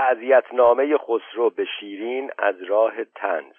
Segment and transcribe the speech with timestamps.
[0.00, 3.54] تعذیتنامه خسرو به شیرین از راه تنز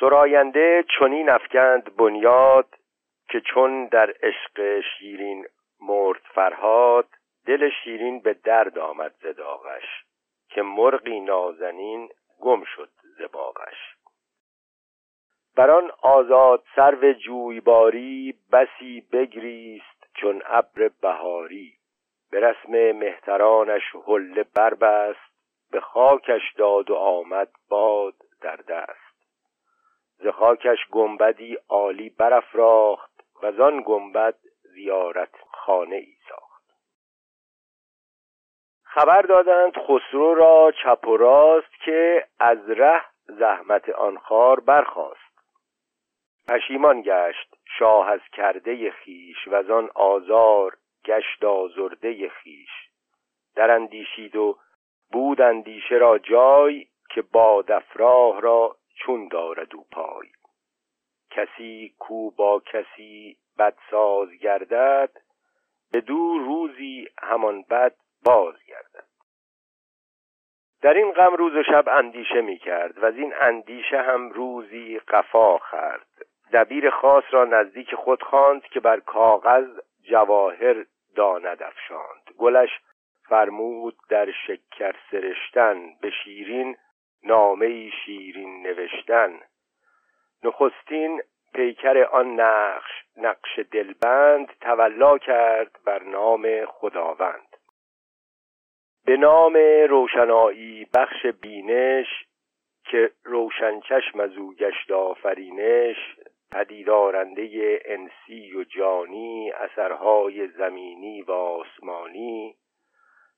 [0.00, 2.74] سراینده چنین افکند بنیاد
[3.28, 5.46] که چون در عشق شیرین
[5.80, 7.08] مرد فرهاد
[7.46, 10.04] دل شیرین به درد آمد زداغش
[10.48, 12.08] که مرغی نازنین
[12.40, 13.96] گم شد زباغش
[15.56, 21.79] بر آن آزاد سرو جویباری بسی بگریست چون ابر بهاری.
[22.30, 25.30] به رسم مهترانش حله بربست
[25.70, 29.10] به خاکش داد و آمد باد در دست.
[30.18, 33.10] ز خاکش گنبدی عالی برافراخت
[33.42, 36.64] و آن گنبد زیارت خانه ای ساخت.
[38.82, 45.20] خبر دادند خسرو را چپ و راست که از ره زحمت آن خار برخاست.
[46.48, 52.70] پشیمان گشت شاه از کرده خیش و آن آزار گشت آزرده خیش.
[53.54, 54.58] در اندیشید و
[55.12, 60.28] بود اندیشه را جای که باد افراه را چون دارد او پای.
[61.30, 65.10] کسی کو با کسی بدساز گردد
[65.92, 67.94] به دو روزی همان بد
[68.24, 69.10] باز گردد.
[70.82, 74.98] در این غم روز و شب اندیشه می کرد و از این اندیشه هم روزی
[74.98, 76.06] قفا خرد
[76.52, 79.68] دبیر خاص را نزدیک خود خواند که بر کاغذ
[80.10, 80.84] جواهر
[81.16, 82.22] داند افشاند.
[82.38, 82.70] گلش
[83.28, 86.76] فرمود در شکر سرشتن به شیرین
[87.22, 89.40] نامه شیرین نوشتن.
[90.44, 91.22] نخستین
[91.54, 97.56] پیکر آن نقش نقش دلبند تولا کرد بر نام خداوند.
[99.04, 99.56] به نام
[99.88, 102.06] روشنایی بخش بینش
[102.84, 105.96] که روشن چشم از او گشت آفرینش
[106.52, 112.56] پدیدارنده انسی و جانی اثرهای زمینی و آسمانی.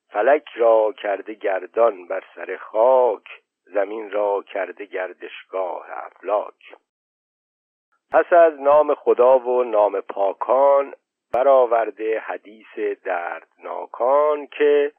[0.08, 3.24] فلک را کرده گردان بر سر خاک
[3.64, 6.74] زمین را کرده گردشگاه افلاک.
[8.10, 10.94] پس از نام خدا و نام پاکان
[11.34, 14.92] برآورده حدیث دردناکان که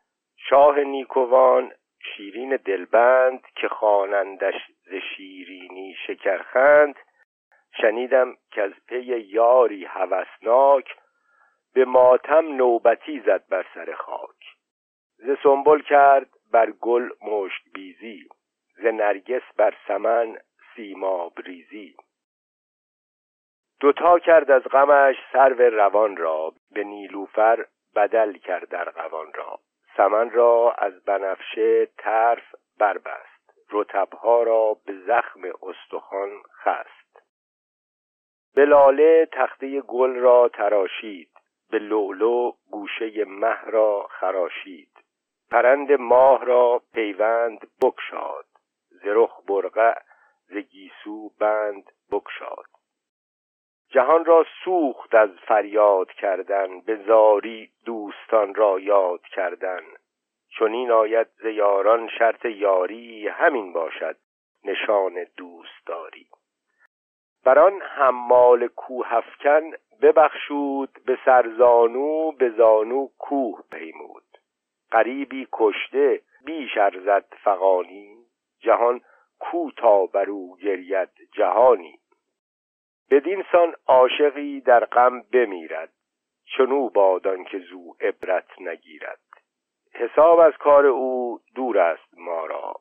[0.49, 1.71] شاه نیکوان
[2.15, 4.55] شیرین دلبند که خوانندش
[4.85, 6.95] ز شیرینی شکرخند
[7.81, 10.95] شنیدم که از پی یاری هوسناک
[11.73, 14.55] به ماتم نوبتی زد بر سر خاک.
[15.17, 18.29] ز سنبل کرد بر گل مشت بیزی
[18.75, 20.37] ز نرگس بر سمن
[20.75, 21.95] سیماب ریزی.
[23.79, 29.59] دوتا کرد از غمش سرو روان را به نیلوفر بدل کرد در قوان را.
[29.97, 33.33] سمن را از بنفشه طرف بربست
[33.71, 36.29] رتبها را به زخم استخوان
[36.63, 37.02] خست.
[38.55, 41.29] به لاله تخته گل را تراشید
[41.69, 44.89] به لولو گوشه مه را خراشید.
[45.51, 48.45] پرند ماه را پیوند بکشاد
[48.89, 49.99] ز رخ برقع
[50.47, 52.65] ز گیسو بند بکشاد
[53.89, 59.83] جهان را سوخت از فریاد کردن به زاری دوستان را یاد کردن.
[60.59, 64.17] چنین آید ز یاران شرط یاری همین باشد
[64.63, 66.27] نشان دوستداری.
[67.43, 69.71] بر آن حمال کوهفکن
[70.01, 74.23] ببخشود به سرزانو به زانو کوه پیمود.
[74.91, 78.17] غریبی کشته بیش ارزد فغانی
[78.59, 79.01] جهان
[79.39, 81.99] کو تا بر او گرید جهانی.
[83.11, 85.93] بدین سان عاشقی در غم بمیرد
[86.45, 89.19] چنو بادان که زو عبرت نگیرد.
[89.93, 92.73] حساب از کار او دور است ما را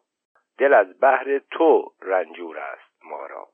[0.59, 3.52] دل از بهر تو رنجور است ما را.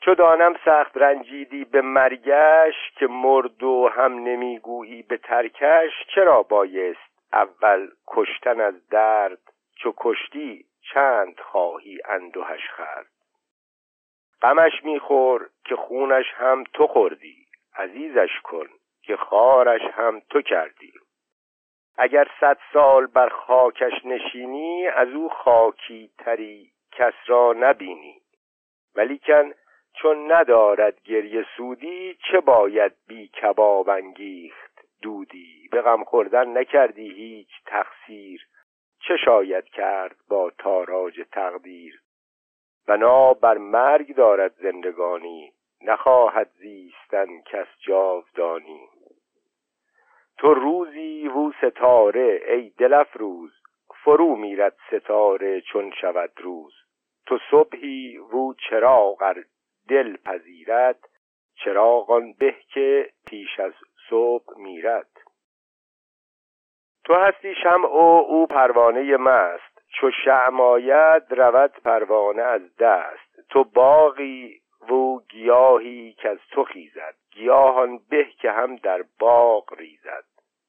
[0.00, 7.10] چو دانم سخت رنجیدی به مرگش که مرد و هم نمی‌گویی به ترکش چرا بایست
[7.32, 9.38] اول کشتن از درد؟
[9.76, 13.06] چو کشتی چند خواهی اندوهش خرد
[14.42, 17.46] غمش میخور که خونش هم تو خوردی
[17.76, 18.66] عزیزش کن
[19.02, 20.92] که خارش هم تو کردی.
[21.98, 28.20] اگر صد سال بر خاکش نشینی از او خاکی تری کس را نبینی.
[28.94, 29.52] ولیکن
[30.02, 37.48] چون ندارد گریه سودی چه باید بی کباب انگیخت دودی؟ به غم خوردن نکردی هیچ
[37.66, 38.46] تقصیر
[39.00, 42.00] چه شاید کرد با تاراج تقدیر؟
[42.86, 45.52] بنا بر مرگ دارد زندگانی
[45.82, 48.88] نخواهد زیستن کس جاودانی.
[50.38, 53.52] تو روزی و ستاره ای دل روز
[54.04, 56.74] فرو میرد ستاره چون شود روز.
[57.26, 59.22] تو صبحی و چراغ
[59.88, 61.08] دل پذیرد
[61.64, 63.72] چراغان به که پیش از
[64.10, 65.10] صبح میرد.
[67.04, 73.48] تو هستی شمع و او پروانه مست چو شعماید رود پروانه از دست.
[73.48, 74.60] تو باقی
[74.90, 80.24] و گیاهی که از تو خیزد گیاهان به که هم در باغ ریزد.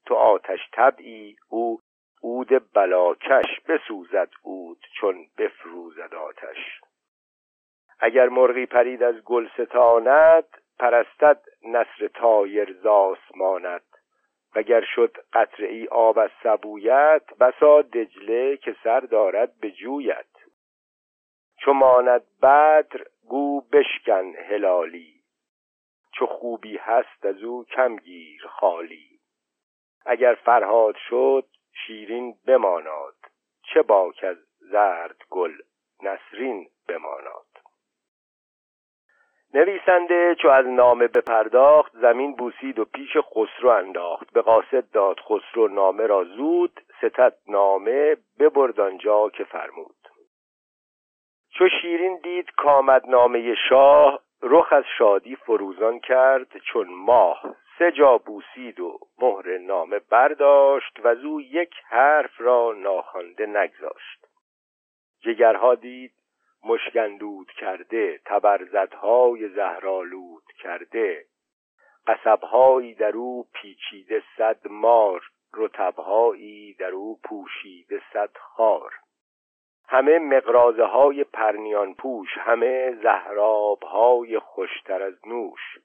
[0.06, 1.80] تو آتش طبعی او
[2.22, 6.80] عود بلاکش بسوزد عود چون بفروزد آتش.
[8.04, 10.44] اگر مرغی پرید از گل ستاند
[10.78, 13.82] پرستد نصر تایر زاسماند
[14.54, 20.26] وگر شد قطره ای آب از سبویت بسا دجله که سر دارد به جویت.
[21.56, 25.22] چو ماند بدر گو بشکن هلالی.
[26.14, 29.20] چو خوبی هست از او کم گیر خالی.
[30.06, 31.46] اگر فرهاد شد
[31.86, 33.16] شیرین بماناد.
[33.62, 35.52] چه باک از زرد گل
[36.02, 37.51] نسرین بماناد.
[39.54, 44.32] نویسنده چو از نامه بپرداخت زمین بوسید و پیش خسرو انداخت.
[44.32, 49.96] به قاصد داد خسرو نامه را زود ستت نامه ببرد آنجا که فرمود.
[51.50, 56.58] چو شیرین دید کامد نامه شاه رخ از شادی فروزان کرد.
[56.58, 63.46] چون ماه سه جا بوسید و مهر نامه برداشت و او یک حرف را ناخوانده
[63.46, 64.26] نگذاشت.
[65.20, 66.12] جگرها دید
[66.64, 71.24] مشکندود کرده تبرزدهای زهرالود کرده.
[72.06, 75.22] قصبهایی در او پیچیده صد مار
[75.54, 78.92] رتبهایی در او پوشیده صد خار.
[79.88, 85.78] همه مقرازه های پرنیان پوش همه زهراب های خوشتر از نوش.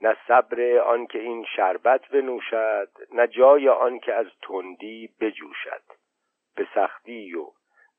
[0.00, 5.82] نه صبر آنکه این شربت بنوشد نه جای آنکه از تندی بجوشد.
[6.56, 7.46] به سختی و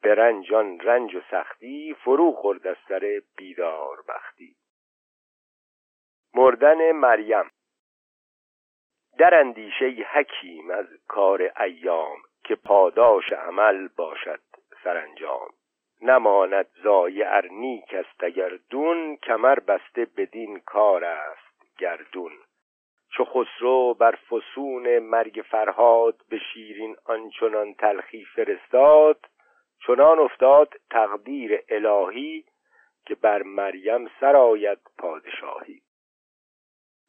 [0.02, 4.56] به رنجان رنج و سختی فرو خورد از سر بیدار بختی.
[6.34, 7.52] مردن مریم.
[9.18, 14.42] در اندیشه حکیم از کار ایام که پاداش عمل باشد
[14.84, 15.50] سرانجام.
[16.02, 22.32] نماند زایع نیک است اگر دون کمر بسته بدین کار است گردون.
[23.12, 29.29] چو خسرو بر فسون مرگ فرهاد به شیرین آنچنان تلخی فرستاد
[29.88, 32.46] چنان افتاد تقدیر الهی
[33.06, 35.82] که بر مریم سرآید پادشاهی.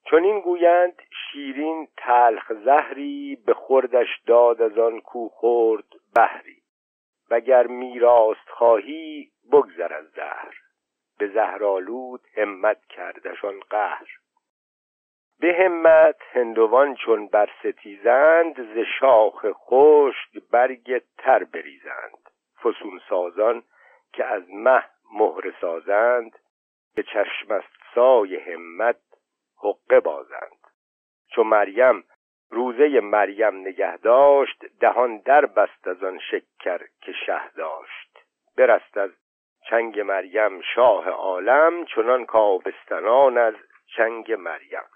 [0.05, 5.85] چون این گویند شیرین تلخ زهری به خوردش داد از آن کو خورد
[6.15, 6.63] بهری.
[7.31, 10.55] وگر میراست خواهی بگذر از زهر.
[11.19, 14.09] به زهرالود همت کردشان قهر.
[15.41, 22.30] به همت هندوان چون بر ستیزند ز شاخ خشک برگ تر بریزند.
[22.63, 23.63] فسون سازان
[24.13, 26.39] که از مه مهر سازند
[26.95, 27.63] به چشم
[27.95, 29.01] سای همت
[29.63, 30.61] حقه بازند.
[31.35, 32.05] چو مریم
[32.51, 38.19] روزه مریم نگه داشت دهان در بست از آن شکر که شه داشت.
[38.57, 39.11] برست از
[39.71, 43.55] چنگ مریم شاه عالم چنان کابستنان از
[43.97, 44.89] چنگ مریم.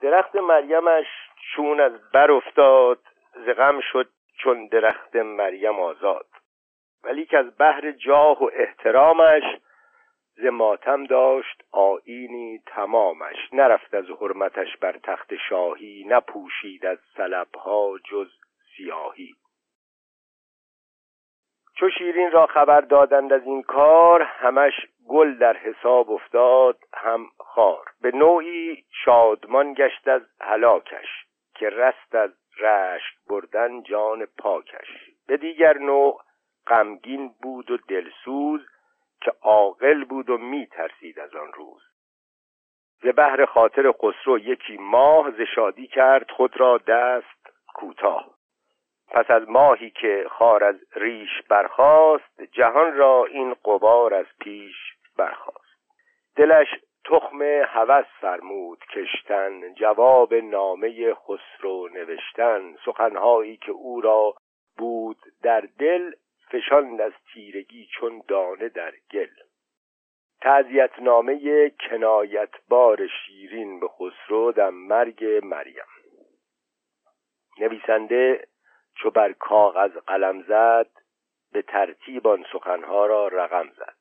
[0.00, 1.06] درخت مریمش
[1.54, 2.98] چون از بر افتاد
[3.46, 6.26] ز غم شد چون درخت مریم آزاد.
[7.04, 9.42] ولی که از بحر جاه و احترامش
[10.36, 10.46] ز
[11.08, 13.36] داشت آینی تمامش.
[13.52, 18.30] نرفت از حرمتش بر تخت شاهی نپوشید از سلبها جز
[18.76, 19.34] سیاهی.
[21.76, 24.72] چو شیرین را خبر دادند از این کار همش
[25.08, 27.84] گل در حساب افتاد هم خار.
[28.00, 34.88] به نوعی شادمان گشت از هلاکش که رست از رشک بردن جان پاکش.
[35.26, 36.22] به دیگر نوع
[36.66, 38.60] غمگین بود و دلسوز
[39.20, 41.82] که عاقل بود و می ترسید از آن روز.
[43.02, 48.36] ز بهر خاطر خسرو یکی ماه ز شادی کرد خود را دست کوتاه.
[49.08, 54.76] پس از ماهی که خار از ریش برخاست جهان را این قبار از پیش
[55.16, 55.66] برخاست.
[56.36, 56.68] دلش
[57.06, 62.76] تخم هوس فرمود کشتن جواب نامه خسرو نوشتن.
[62.84, 64.34] سخنهایی که او را
[64.78, 66.12] بود در دل
[66.50, 69.30] فشاند از تیرگی چون دانه در گل.
[70.40, 75.86] تعذیت نامه کنایتبار شیرین به خسرو در مرگ مریم.
[77.58, 78.46] نویسنده
[78.94, 80.90] چو بر کاغذ قلم زد
[81.52, 83.96] به ترتیب آن سخنها را رقم زد.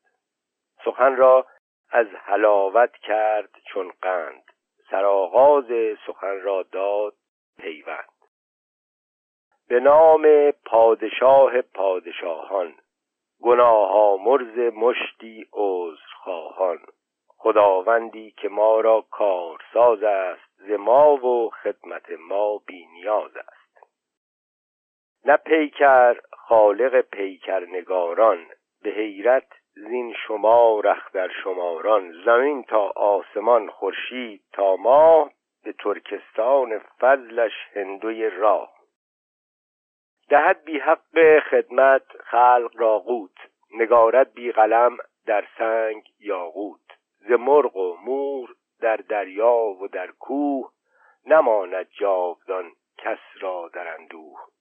[0.86, 1.46] سخن را
[1.90, 4.44] از حلاوت کرد چون قند.
[4.90, 5.66] سرآغاز
[6.08, 7.14] سخن را داد
[7.58, 8.10] پیوند.
[9.68, 12.76] به نام پادشاه پادشاهان
[13.42, 16.80] گناه مرز مشتی عذرخواهان.
[17.28, 23.88] خداوندی که ما را کارساز است ز ما و خدمت ما بی نیاز است.
[25.26, 28.46] نه پیکر خالق پیکرنگاران
[28.82, 30.82] به حیرت زین شما
[31.14, 35.32] در شماران زمین تا آسمان خورشید تا ماه
[35.64, 38.74] به ترکستان فضلش هندوی راه.
[40.30, 43.38] دهد بی حق خدمت خلق را قوت
[43.74, 46.80] نگارد بی قلم در سنگ یاقوت.
[47.20, 50.72] ز مرغ و مور در دریا و در کوه
[51.26, 54.55] نماند جاودان کس را در اندوه.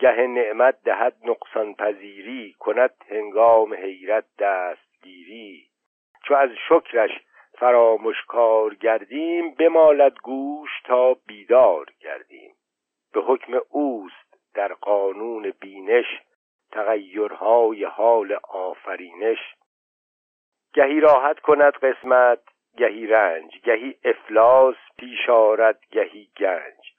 [0.00, 5.66] گه نعمت دهد نقصان پذیری کند هنگام حیرت دستگیری.
[6.24, 7.10] چو از شکرش
[7.52, 12.54] فراموشکار گردیم بمالد گوش تا بیدار گردیم.
[13.12, 16.06] به حکم اوست در قانون بینش
[16.72, 19.54] تغیرهای حال آفرینش.
[20.74, 22.40] گهی راحت کند قسمت
[22.76, 26.94] گهی رنج گهی افلاس پیش آرد گهی گنج.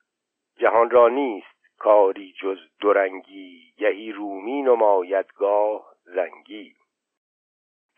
[0.57, 1.50] جهان را نیست
[1.81, 6.75] کاری جز دورنگی گهی رومی نمایدگاه زنگی.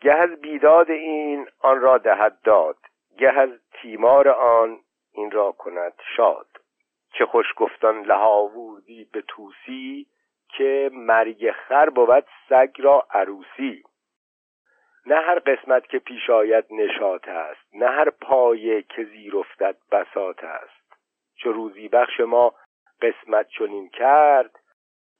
[0.00, 2.76] گه از بیداد این آن را دهد داد.
[3.18, 4.80] گه از تیمار آن
[5.12, 6.46] این را کند شاد.
[7.12, 10.06] چه خوش گفتان لهاوردی به توسی
[10.48, 13.82] که مرگ خر بود سگ را عروسی.
[15.06, 20.44] نه هر قسمت که پیش آید نشاط است نه هر پایه که زیر افتد بساط
[20.44, 20.84] است.
[21.36, 22.54] چو روزی بخش ما
[23.02, 24.58] قسمت چنین کرد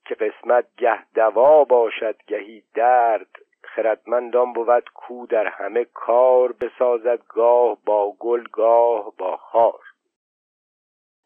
[0.05, 3.37] که قسمت گه دوا باشد گهی درد.
[3.63, 9.81] خردمندان بود کو در همه کار بسازد گاه با گل گاه با خار.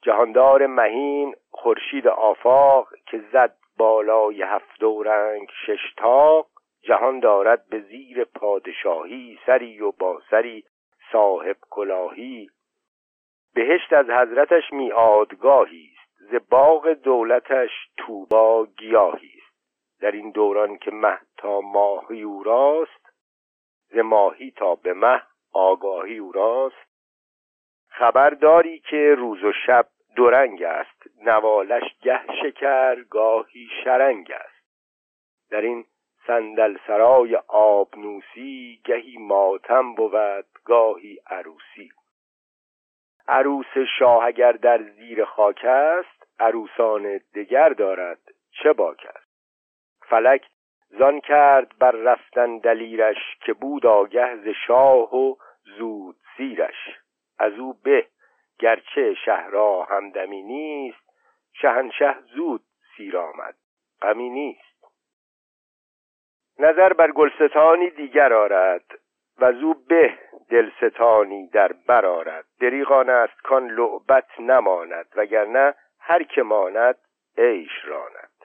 [0.02, 6.46] جهاندار مهین خورشید آفاق که زد بالای هفت رنگ شش تاق
[6.82, 10.64] جهان دارد به زیر پادشاهی سری و با سری
[11.12, 12.50] صاحب کلاهی.
[13.54, 15.97] بهشت از حضرتش میادگاهی
[16.30, 19.48] ز باغ دولتش توبا گیاهی است.
[20.00, 23.12] در این دوران که مه تا ماهی او راست
[23.88, 26.88] ز ماهی تا به مه آگاهی او راست.
[27.88, 34.64] خبر داری که روز و شب دورنگ است نوالش گه شکر گاهی شرنگ است.
[35.50, 35.84] در این
[36.26, 41.90] صندل سرای آبنوسی گهی ماتم بود گاهی عروسی.
[43.28, 49.28] عروس شاه اگر در زیر خاک است عروسان دگر دارد چه باک است؟
[50.00, 50.46] فلک
[50.88, 55.34] زان کرد بر رفتن دلیرش که بود آگه ز شاه و
[55.78, 56.98] زود سیرش
[57.38, 58.06] از او به
[58.58, 61.08] گرچه شهرها همدمی نیست
[61.52, 62.64] شهنشه زود
[62.96, 63.54] سیر آمد
[64.02, 64.84] غمی نیست.
[66.58, 68.98] نظر بر گلستانی دیگر آرد
[69.38, 70.18] و زو به
[70.50, 72.44] دلستانی در بر آرد.
[72.60, 75.74] دریغان است کان لعبت نماند وگرنه
[76.08, 76.98] هر که ماند
[77.38, 78.44] عیش راند.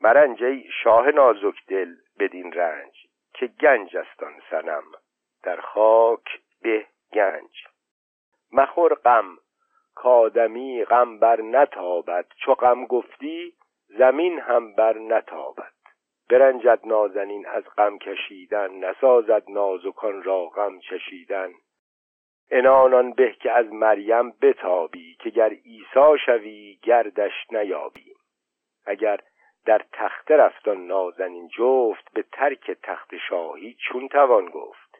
[0.00, 4.82] مرنج ای شاه نازک دل بدین رنج که گنج است آن سنم
[5.42, 7.66] در خاک به گنج.
[8.52, 9.38] مخور غم
[9.94, 13.52] کادمی غم بر نتابد چو غم گفتی
[13.88, 15.72] زمین هم بر نتابد.
[16.30, 21.50] برنجد نازنین از غم کشیدن نسازد نازکان را غم چشیدن.
[22.50, 25.52] انانان به که از مریم بتابی که گر
[25.98, 28.14] عیسی شوی گردش نیابی.
[28.86, 29.20] اگر
[29.64, 34.98] در تخته رفتان نازنین جفت به ترک تخت شاهی چون توان گفت.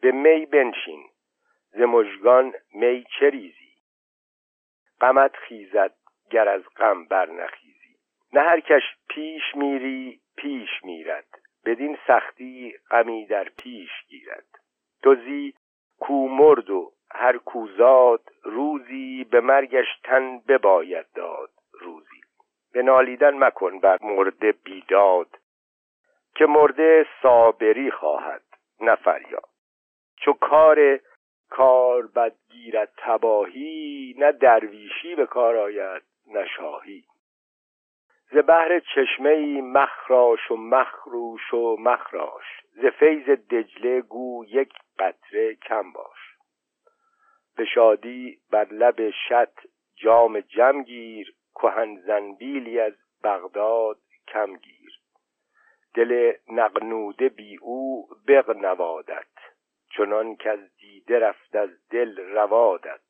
[0.00, 1.04] به می بنشین
[1.70, 3.72] ز مژگان می چه ریزی؟
[5.00, 5.94] غمت خیزد
[6.30, 7.96] گر از غم برنخیزی
[8.32, 11.28] نه هر کش پیش میری پیش میرد.
[11.64, 14.46] بدین سختی غمی در پیش گیرد.
[15.02, 15.54] دوزی
[16.00, 22.20] کو مرد و هر کوزاد روزی به مرگش تن بباید داد روزی.
[22.72, 25.28] به نالیدن مکن بر مرده بیداد
[26.34, 28.42] که مرده صابری خواهد
[28.80, 28.96] نه
[30.16, 31.00] چو کار
[31.50, 37.04] کار بد گیرد تباهی نه درویشی به کار آید نه شاهی.
[38.32, 45.92] ز بهر چشمه مخراش و مخروش و مخراش ز فیض دجله گو یک قطره کم
[45.92, 46.15] باش.
[47.56, 49.58] به شادی بر لب شط
[49.96, 52.94] جام جم گیر کهن زنبیلی از
[53.24, 53.98] بغداد
[54.28, 55.00] کم گیر.
[55.94, 59.26] دل نقنوده بی او بغنوادت
[59.96, 63.00] چنان که از دیده رفت از دل روادت.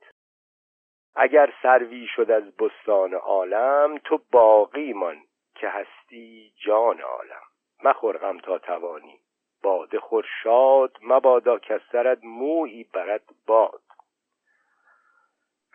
[1.17, 5.23] اگر سروی شد از بستان عالم تو باقی مان
[5.55, 7.43] که هستی جان عالم.
[7.85, 9.21] مخور غم تا توانی
[9.63, 13.86] باده خور شاد مبادا که سرت مویی برد باد.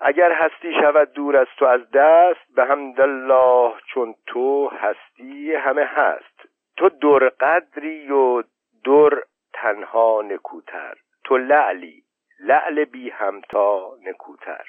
[0.03, 6.48] اگر هستی شود دور از تو از دست به حمدالله چون تو هستی همه هست.
[6.77, 8.43] تو در قدری و
[8.86, 10.96] در تنها نکوتر.
[11.24, 12.03] تو لعلی
[12.39, 14.65] لعل بی همتا نکوتر.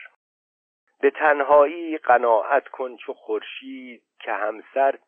[1.01, 4.99] به تنهایی قناعت کن چو خورشید که همسر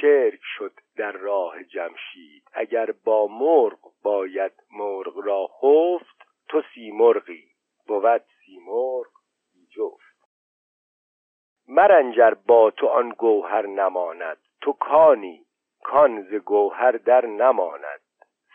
[0.00, 2.42] شرک شد در راه جمشید.
[2.52, 7.44] اگر با مرغ باید مرغ را خفت تو سیمرغی.
[7.86, 9.21] بود سیمرغ.
[9.72, 10.12] جفت.
[11.68, 14.38] مرنجر با تو آن گوهر نماند.
[14.60, 15.46] تو کانی
[15.84, 18.00] کان ز گوهر در نماند.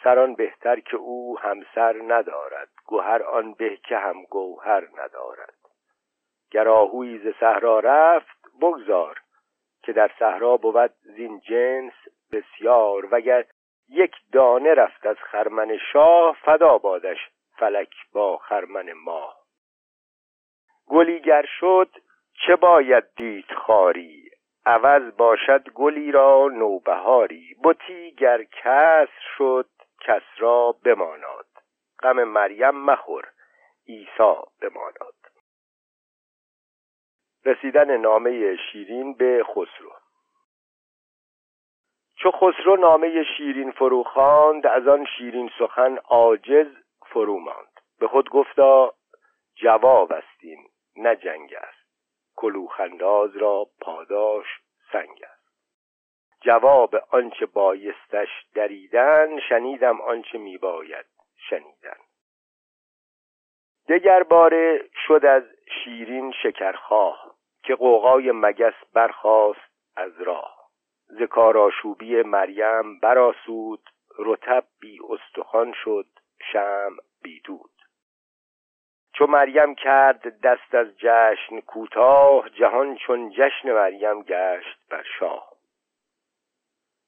[0.04, 2.70] سران بهتر که او همسر ندارد.
[2.86, 5.54] گوهر آن به که هم گوهر ندارد.
[6.52, 9.20] گر آهویی ز صحرا رفت بگذار
[9.84, 11.94] که در صحرا بود زین جنس
[12.32, 13.08] بسیار.
[13.12, 13.46] وگر
[13.90, 17.18] یک دانه رفت از خرمن شاه فدا بادش
[17.58, 19.37] فلک با خرمن ماه.
[20.88, 21.90] گلی گر شد
[22.46, 24.32] چه باید دید خاری؟
[24.66, 27.56] عوض باشد گلی را نوبهاری.
[27.64, 29.70] بتی گر کس شد
[30.02, 31.48] کس را بماناد.
[32.00, 33.28] غم مریم مخور
[33.88, 35.16] عیسی بماناد.
[37.46, 39.92] رسیدن نامه شیرین به خسرو.
[42.16, 46.68] چو خسرو نامه شیرین فرو خواند از آن شیرین سخن عاجز
[47.06, 47.80] فرو ماند.
[48.00, 48.94] به خود گفتا
[49.56, 51.88] جواب استیم نه جنگ است.
[52.36, 54.46] کلوخنداز را پاداش
[54.92, 55.38] سنگ است.
[56.42, 61.06] جواب آنچه بایستش دریدن شنیدم آنچه میباید
[61.50, 61.98] شنیدن.
[63.90, 65.44] دگر باره شد از
[65.84, 70.70] شیرین شکرخواه که قوقای مگس برخاست از راه.
[71.08, 73.90] ز کارآشوبی مریم براسود
[74.20, 76.08] رتب بی استخوان شد
[76.52, 77.77] شم بی دود.
[79.18, 85.52] چو مریم کرد دست از جشن کوتاه جهان چون جشن مریم گشت بر شاه.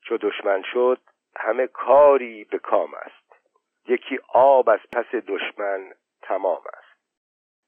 [0.01, 1.01] چو دشمن شد
[1.35, 3.41] همه کاری به کام است.
[3.87, 6.99] یکی آب از پس دشمن تمام است.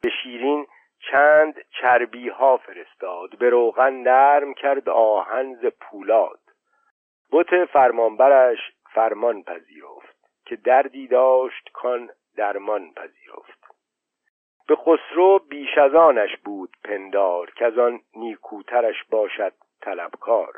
[0.02, 0.68] به شیرین
[1.12, 6.40] چند چربی ها فرستاد به روغن نرم کرد آهن ز پولاد.
[7.32, 8.60] بت فرمانبرش
[8.94, 13.61] فرمان پذیرفت که دردی داشت کان درمان پذیرفت.
[14.72, 20.54] به خسرو بیش از آنش بود پندار که از آن نیکوترش باشد طلبکار.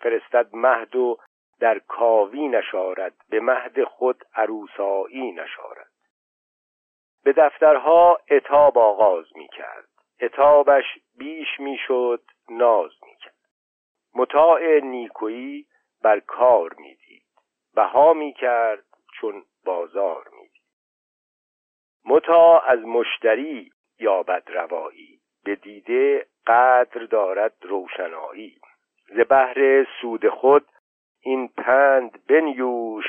[0.00, 1.18] فرستد مهد و
[1.60, 5.90] در کاوی نشارد به مهد خود عروسایی نشارد.
[7.24, 9.88] به دفترها اتاب آغاز می کرد
[10.20, 10.84] اتابش
[11.18, 13.34] بیش می شد ناز می کرد
[14.14, 15.66] مطاع نیکویی
[16.02, 17.26] بر کار می دید
[17.74, 18.84] بها می کرد
[19.20, 20.31] چون بازار
[22.04, 25.20] متا از مشتری یابد روایی.
[25.44, 28.56] به دیده قدر دارد روشنایی.
[29.08, 30.66] ز بهر سود خود
[31.20, 33.06] این پند بنیوش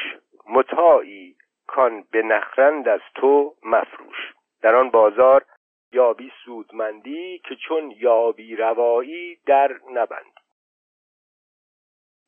[0.50, 1.36] متاعی
[1.68, 4.34] کان به نخرند از تو مفروش.
[4.62, 5.46] در آن بازار
[5.92, 10.44] یابی سودمندی که چون یابی روایی در نبندی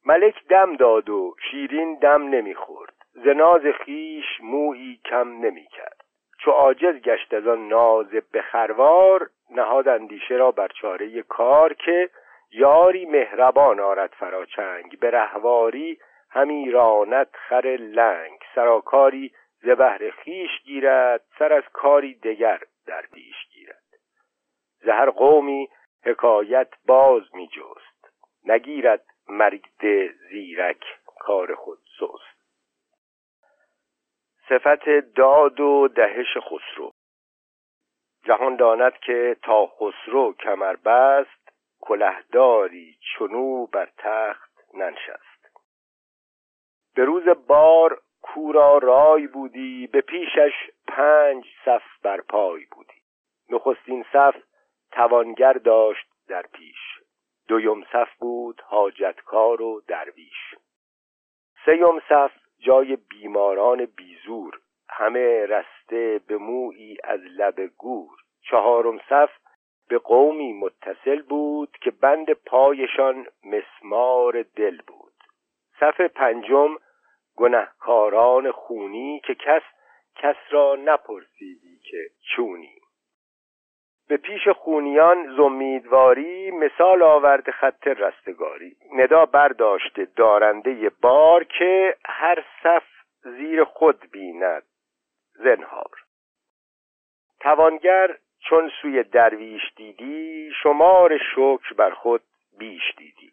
[0.05, 2.93] ملک دم داد و شیرین دم نمی‌خورد.
[3.13, 6.04] ز ناز خیش مویی کم نمی‌کرد.
[6.45, 12.09] چو عاجز گشت از آن ناز بخروار نهاد اندیشه را بر چاره کار که
[12.51, 18.39] یاری مهربان آرد فراچنگ به رهواری همی راند خر لنگ.
[18.55, 19.31] سراکاری
[19.61, 23.83] ز بهر خیش گیرد سر از کاری دگر در پیش گیرد.
[24.83, 25.69] ز هر قومی
[26.03, 29.87] حکایت باز می جست نگیرد مرد
[30.29, 30.83] زیرک
[31.19, 32.34] کار خود سست.
[34.49, 36.91] صفت داد و دهش خسرو.
[38.23, 45.59] جهان داند که تا خسرو کمر بست کلهداری چنو بر تخت ننشست.
[46.95, 50.53] به روز بار کورا رای بودی به پیشش
[50.87, 53.01] پنج صف بر پای بودی.
[53.49, 54.35] نخستین صف
[54.91, 56.99] توانگر داشت در پیش.
[57.47, 60.55] دویم صف بود حاجتکار و درویش.
[61.65, 62.31] سیم صف
[62.65, 68.09] جای بیماران بیزور همه رسته به مویی از لب گور.
[68.41, 69.29] چهارم صف
[69.87, 75.13] به قومی متصل بود که بند پایشان مسمار دل بود.
[75.79, 76.77] صف پنجم
[77.35, 79.61] گنهکاران خونی که کس
[80.15, 82.75] کس را نپرسیدی که چونی.
[84.07, 88.75] به پیش خونیان زمیدواری مثال آورد خط رستگاری.
[88.93, 92.83] ندا برداشته دارنده بار که هر صف
[93.23, 94.63] زیر خود بیند.
[95.33, 95.91] زنهار.
[97.39, 102.21] توانگر چون سوی درویش دیدی شمار شکر بر خود
[102.57, 103.31] بیش دیدی.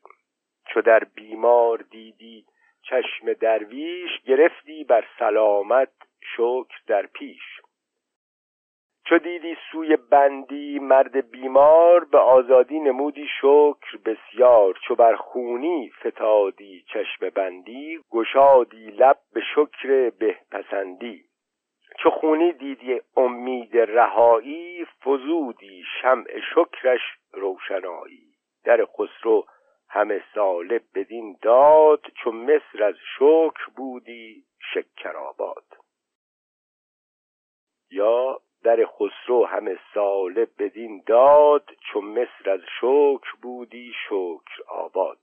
[0.69, 2.45] چو در بیمار دیدی
[2.83, 5.93] چشم درویش گرفتی بر سلامت
[6.37, 7.62] شکر در پیش.
[9.13, 16.85] چو دیدی سوی بندی مرد بیمار به آزادی نمودی شکر بسیار چو بر خونی فتادی
[16.93, 21.25] چشم بندی گشادی لب به شکر بهپسندی.
[21.99, 27.01] چو خونی دیدی امید رهایی فزودی شمع شکرش
[27.33, 28.27] روشنایی.
[28.65, 29.45] در خسرو
[29.89, 34.45] همه ساله بدین داد چو مصر از شکر بودی
[34.75, 35.65] شکرآباد
[37.91, 45.19] یا در خسرو همه ساله بدین داد چو مصر از شکر بودی شکر آباد.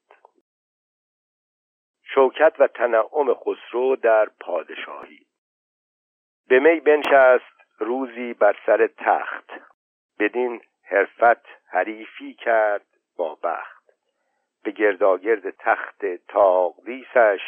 [2.03, 5.25] شوکت و تنعم خسرو در پادشاهی.
[6.47, 9.51] به می بنشست روزی بر سر تخت.
[10.19, 12.85] بدین حرفت حریفی کرد
[13.17, 13.83] با بخت.
[14.63, 17.41] به گرداگرد تخت تاغدیسش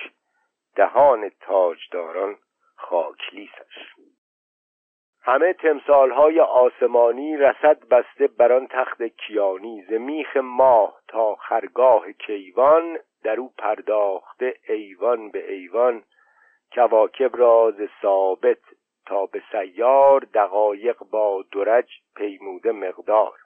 [0.75, 2.37] دهان تاجداران
[2.75, 4.00] خاکلیسش
[5.23, 9.81] همه تمثالهای آسمانی رسد بسته بر آن تخت کیانی.
[9.89, 16.03] ز میخ ماه تا خرگاه کیوان در او پرداخته ایوان به ایوان.
[16.75, 18.61] کواکب را ز ثابت
[19.05, 23.37] تا به سیار دقایق با درج پیموده مقدار.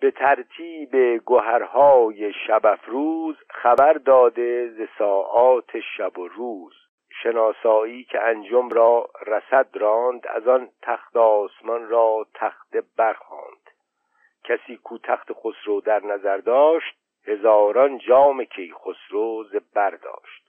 [0.00, 6.85] به ترتیب گوهرهای شب افروز خبر داده ز ساعات شب و روز.
[7.22, 13.70] شناسایی که انجم را رسد راند از آن تخت آسمان را تخت برخواند
[14.44, 20.42] کسی کو تخت خسرو در نظر داشت هزاران جام کی خسرو برداشت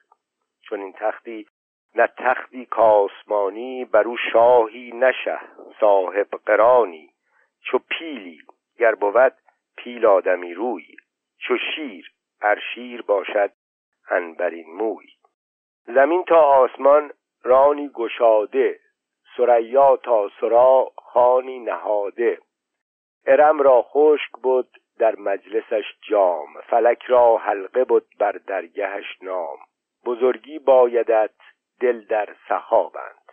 [0.62, 1.47] چون این تختی
[1.95, 5.39] نه تختی کاسمانی بر شاهی نشه
[5.80, 7.13] صاحب قرانی.
[7.62, 8.41] چو پیلی
[8.77, 9.34] گر بود
[9.77, 10.95] پیل آدمی روی.
[11.38, 13.51] چو شیر ار شیر باشد
[14.10, 15.08] انبرین موی.
[15.88, 17.12] زمین تا آسمان
[17.43, 18.80] رانی گشاده
[19.38, 22.39] سریا تا سرا خانی نهاده.
[23.26, 24.69] ارم را خشک بود
[25.00, 26.62] در مجلسش جام.
[26.62, 29.58] فلک را حلقه بود بر درگهش نام.
[30.06, 31.36] بزرگی بایدت
[31.80, 33.32] دل در سخابند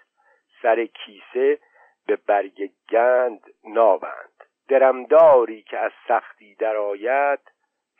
[0.63, 1.59] سر کیسه
[2.07, 4.45] به برگ گند نابند.
[4.69, 7.41] درمداری که از سختی درآید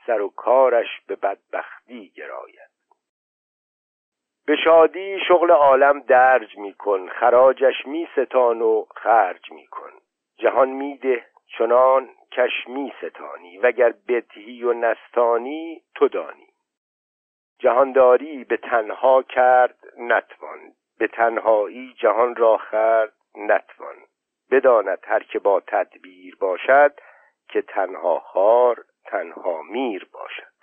[0.07, 2.74] سر و کارش به بدبختی گراید.
[4.47, 9.91] به شادی شغل عالم درج میکن خراجش می ستان و خرج میکن.
[10.37, 11.27] جهان میده
[11.59, 16.47] چنان کش می ستانی وگر بدهی و نستانی تو دانی.
[17.59, 20.59] جهانداری به تنها کرد نتوان.
[20.99, 23.97] به تنهایی جهان را خرد نتوان.
[24.51, 27.01] بداند هر که با تدبیر باشد
[27.49, 30.54] که تنها خار تنها میر باشد.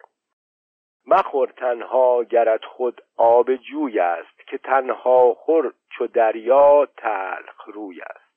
[1.08, 8.32] مخور تنها گرت خود آب جوی است که تنها خور چو دریا تلخ روی است.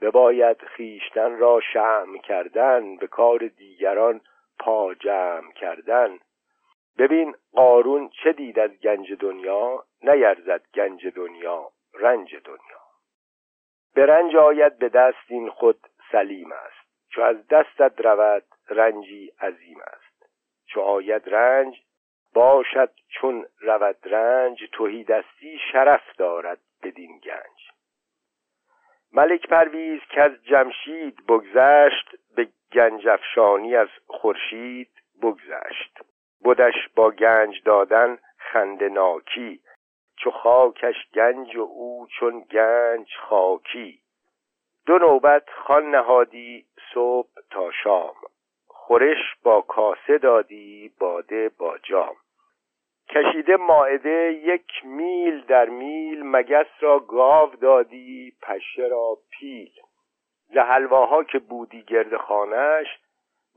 [0.00, 4.20] بباید خیشتن را شم کردن به کار دیگران
[4.58, 6.18] پا جمع کردن.
[6.98, 12.82] ببین قارون چه دید از گنج دنیا نیرزد گنج دنیا رنج دنیا.
[13.94, 15.78] به رنج آید به دست این خود
[16.12, 20.01] سلیم است چو از دستت رود رنجی عظیم است.
[20.72, 21.82] چو آید رنج
[22.34, 27.70] باشد چون رود رنج توهی دستی شرف دارد بدین گنج.
[29.12, 34.90] ملک پرویز که از جمشید بگذشت به گنج افشانی از خورشید
[35.22, 35.98] بگذشت.
[36.40, 39.60] بودش با گنج دادن خندناکی
[40.16, 44.00] چو خاکش گنج و او چون گنج خاکی.
[44.86, 48.14] دو نوبت خان نهادی صبح تا شام.
[48.92, 52.16] خورش با کاسه دادی باده با جام.
[53.08, 59.72] کشیده ماعده یک میل در میل مگس را گاو دادی پشه را پیل.
[60.48, 60.58] ز
[61.30, 62.86] که بودی گرد خانش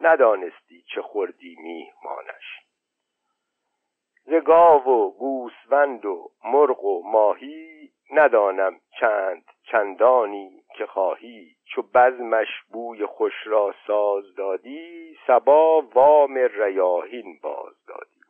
[0.01, 2.59] ندانستی چه خوردی میهمانش.
[4.25, 11.55] ز گاو و گوسفند و مرغ و ماهی ندانم چند چندانی که خواهی.
[11.65, 18.21] چو بزمش بوی خوش را ساز دادی سبا وام ریاهین باز دادی.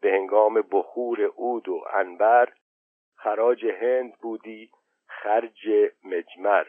[0.00, 2.52] به هنگام بخور عود و انبر
[3.16, 4.70] خراج هند بودی
[5.06, 5.68] خرج
[6.04, 6.66] مجمر.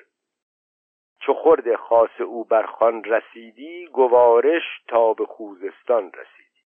[1.20, 6.64] چو خورد خاص او بر خان رسیدی گوارش تا به خوزستان رسیدی.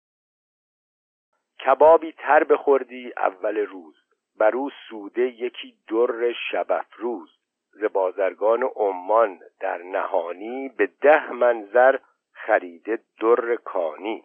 [1.65, 3.95] کبابی تر بخوردی اول روز
[4.37, 7.44] بر او سوده یکی در شب روز
[7.75, 11.99] ز بازرگان عمان در نهانی به ده منظر
[12.31, 14.23] خریده در کانی.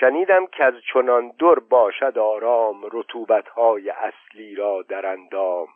[0.00, 5.68] شنیدم که از چنان در باشد آرام رطوبتهای اصلی را در اندام.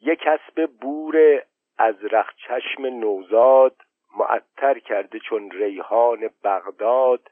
[0.00, 1.42] یک اسب بور
[1.78, 3.76] از رخچشم نوزاد
[4.16, 7.30] معطر کرده چون ریحان بغداد.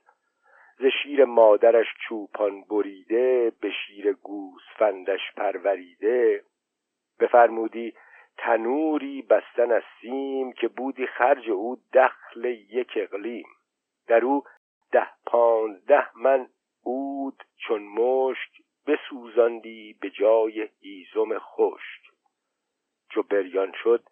[0.79, 6.45] ز شیر مادرش چوپان بریده به شیر گوسفندش پروریده.
[7.21, 7.95] بفرمودی
[8.39, 13.49] تنوری بستن از سیم که بودی خرج او دخل یک اقلیم.
[14.07, 14.45] در او
[14.93, 16.49] ده پانزده من
[16.87, 18.51] عود چون مشک
[18.87, 22.01] بسوزاندی به جای هیزم خشک.
[23.11, 24.03] چو بریان شد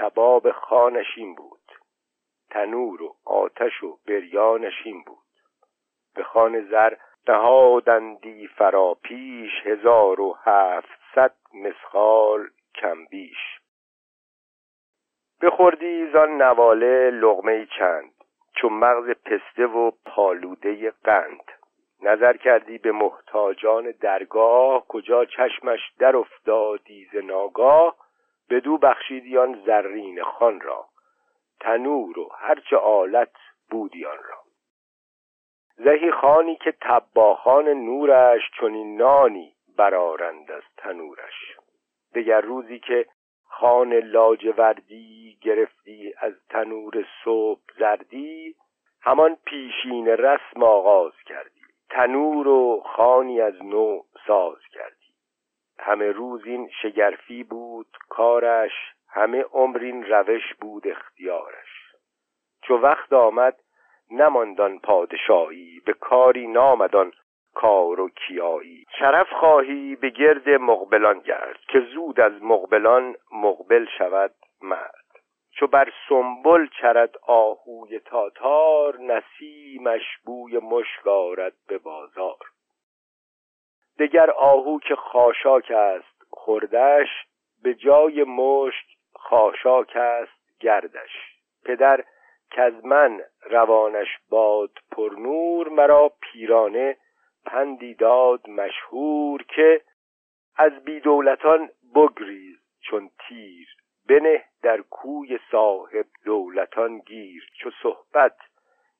[0.00, 1.72] کباب خانش این بود.
[2.50, 5.18] تنور و آتش و بریانش این بود.
[6.14, 6.96] به خان زر
[7.28, 13.63] نهادندی فراپیش هزار و هفتصد مسخال کم بیش.
[15.42, 18.10] بخوردی زان نواله لغمه چند
[18.56, 21.52] چون مغز پسته و پالوده قند.
[22.02, 27.96] نظر کردی به محتاجان درگاه کجا چشمش در افتادی ز ناگاه؟
[28.50, 30.86] بدو بخشیدی آن زرین خان را.
[31.60, 33.34] تنور و هرچه آلت
[33.70, 34.38] بودی آن را.
[35.76, 41.56] زهی خانی که تباخان نورش چنین نانی برارند از تنورش.
[42.14, 43.06] دگر روزی که
[43.58, 48.54] خان لاجوردی گرفتی از تنور صبح زردی
[49.02, 51.60] همان پیشین رسم آغاز کردی.
[51.90, 55.14] تنور و خانی از نو ساز کردی.
[55.78, 58.72] همه روز این شگرفی بود کارش
[59.08, 61.94] همه عمرین روش بود اختیارش.
[62.62, 63.56] چو وقت آمد
[64.10, 67.12] نماندان پادشاهی به کاری نامدان
[67.54, 68.84] کار و کیایی.
[68.98, 75.04] شرف خواهی به گرد مقبلان گرد که زود از مقبلان مقبل شود مرد.
[75.50, 81.04] چو بر سنبل چرد آهوی تاتار نسیمش بوی مشک
[81.68, 82.38] به بازار.
[83.98, 87.08] دگر آهو که خاشاک است خوردش
[87.62, 91.34] به جای مشک خاشاک است گردش.
[91.64, 92.04] پدر
[92.50, 96.96] که از من روانش باد پر نور مرا پیرانه
[97.46, 99.82] پندی داد مشهور که
[100.56, 103.68] از بیدولتان بگریز چون تیر.
[104.08, 107.50] بنه در کوی صاحب دولتان گیر.
[107.58, 108.36] چو صحبت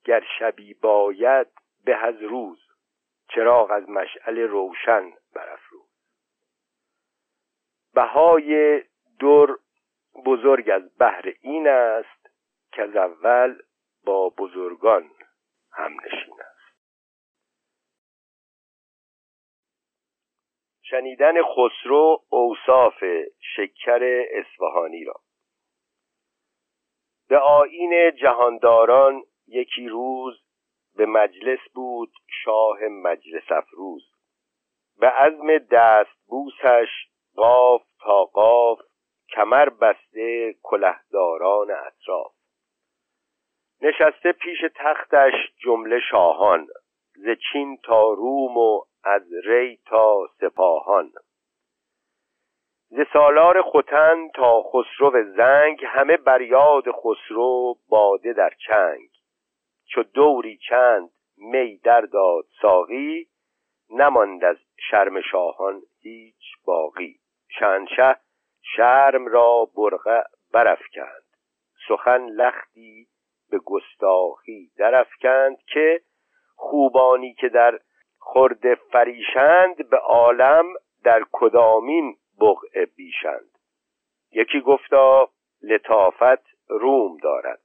[0.05, 1.47] گر شبی باید
[1.85, 2.59] به از روز.
[3.29, 5.89] چراغ از مشعل روشن برافروز.
[7.95, 8.81] بهای
[9.21, 9.57] در
[10.25, 12.31] بزرگ از بهر این است
[12.73, 13.59] که از اول
[14.05, 15.11] با بزرگان
[15.73, 16.35] هم نشین
[20.91, 23.05] شنیدن خسرو اوصاف
[23.57, 25.15] شکر اصفهانی را.
[27.29, 30.43] به آین جهانداران یکی روز
[30.97, 32.13] به مجلس بود
[32.45, 34.03] شاه مجلس افروز.
[35.01, 36.89] به عزم دست بوسش
[37.37, 38.79] قاف تا قاف
[39.35, 42.33] کمر بسته کلهداران اطراف.
[43.83, 46.67] نشسته پیش تختش جمله شاهان
[47.15, 51.13] ز چین تا روم و از ری تا سپاهان.
[52.89, 59.09] ز سالار ختن تا خسرو زنگ همه بر یاد خسرو باده در چنگ.
[59.87, 63.29] چو دوری چند می در داد ساقی
[63.91, 64.57] نماند از
[64.91, 67.17] شرم شاهان هیچ باقی.
[67.59, 68.17] شنشه
[68.77, 71.25] شرم را برقع برافکند.
[71.89, 73.07] سخن لختی
[73.51, 76.01] به گستاخی درافکند که
[76.57, 77.79] خوبانی که در
[78.25, 83.59] خرد فریشند به عالم در کدامین بقع بیشند.
[84.33, 85.29] یکی گفتا
[85.63, 87.61] لطافت روم دارد.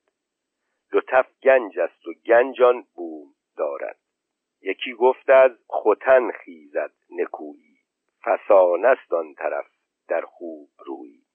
[1.07, 3.97] تف گنج است و گنجان بوم دارد.
[4.61, 7.77] یکی گفت از ختن خیزد نکویی.
[8.23, 9.67] فسانست آن طرف
[10.07, 11.28] در خوب روی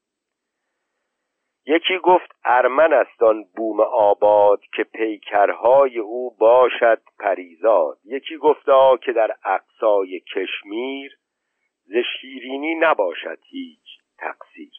[1.66, 7.98] یکی گفت ارمن است آن بوم آباد که پیکرهای او باشد پریزاد.
[8.04, 11.18] یکی گفتا که در اقصای کشمیر
[11.84, 13.86] ز شیرینی نباشد هیچ
[14.18, 14.72] تقصیر.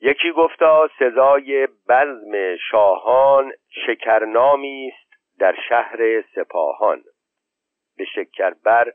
[0.00, 3.52] یکی گفتا سزای بزم شاهان
[3.86, 7.02] شکرنامی است در شهر سپاهان.
[7.96, 8.92] به شکربر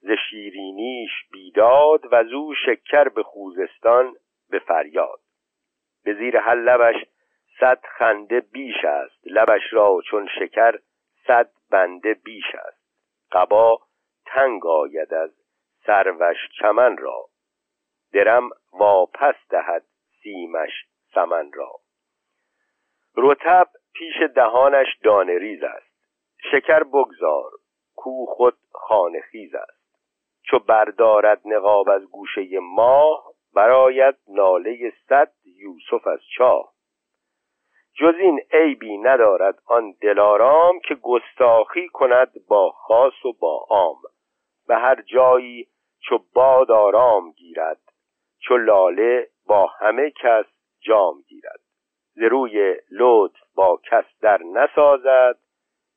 [0.00, 4.14] ز شیرینیش بیداد و زو شکر به خوزستان
[4.50, 5.23] به فریاد.
[6.04, 6.94] به زیر هر لبش
[7.60, 9.20] صد خنده بیش است.
[9.26, 10.78] لبش را چون شکر
[11.26, 12.84] صد بنده بیش است.
[13.32, 13.80] قبا
[14.26, 15.30] تنگ آید از
[15.86, 17.24] سروش چمن را.
[18.12, 19.84] درم واپس دهد
[20.22, 21.72] سیمش سمن را.
[23.16, 25.94] رتب پیش دهانش دانه ریز است.
[26.52, 27.50] شکر بگذار
[27.96, 29.84] کو خود خانه خیز است.
[30.42, 36.74] چو بردارد نقاب از گوشه ماه براید ناله صد یوسف از چاه.
[37.96, 43.98] جز این عیبی ندارد آن دلارام که گستاخی کند با خاص و با عام.
[44.66, 45.68] به هر جایی
[46.00, 47.80] چو باد آرام گیرد
[48.38, 50.46] چو لاله با همه کس
[50.80, 51.60] جام گیرد.
[52.14, 55.38] ز روی لطف با کس در نسازد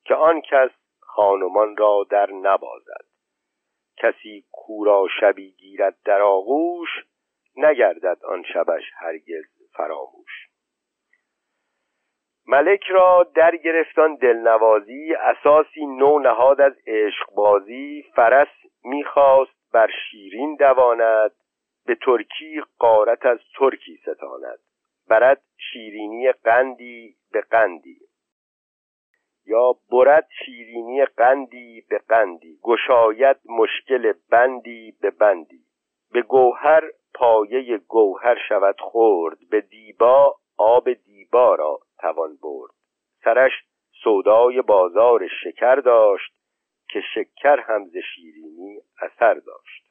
[0.06, 3.06] که آن کس خانمان را در نبازد.
[3.98, 6.90] کسی کورا شبی گیرد در آغوش
[7.58, 10.48] نگردد آن شبش هرگز فراموش.
[12.48, 18.48] ملک را در گرفتان دلنوازی اساسی نو نهاد از عشقبازی فرس
[18.84, 21.32] می‌خواست بر شیرین دواند
[21.86, 24.60] به ترکی قارت از ترکی ستاند.
[25.10, 28.00] برد شیرینی قندی به قندی.
[29.46, 32.60] یا برد شیرینی قندی به قندی.
[32.64, 35.64] گشاید مشکل بندی به بندی.
[36.12, 42.72] به گوهر پایه گوهر شود خورد به دیبا آب دیبا را توان برد.
[43.24, 43.52] سرش
[44.04, 46.34] سودای بازار شکر داشت
[46.90, 49.88] که شکر هم ز شیرینی اثر داشت.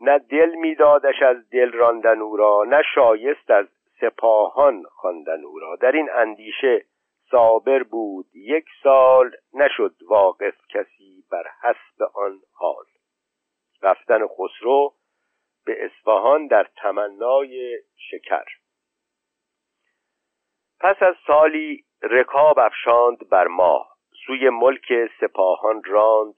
[0.00, 3.66] نه دل میدادش از دل راندن او را نه شایست از
[4.00, 5.76] سپاهان خواندن او را.
[5.76, 6.84] در این اندیشه
[7.30, 8.26] صابر بود.
[8.34, 12.84] یک سال نشد واقف کسی بر حسب آن حال.
[13.82, 14.92] رفتن خسرو
[15.66, 18.44] به اصفهان در تمنای شکر.
[20.80, 23.96] پس از سالی رکاب افشاند بر ماه.
[24.26, 26.34] سوی ملک سپاهان راند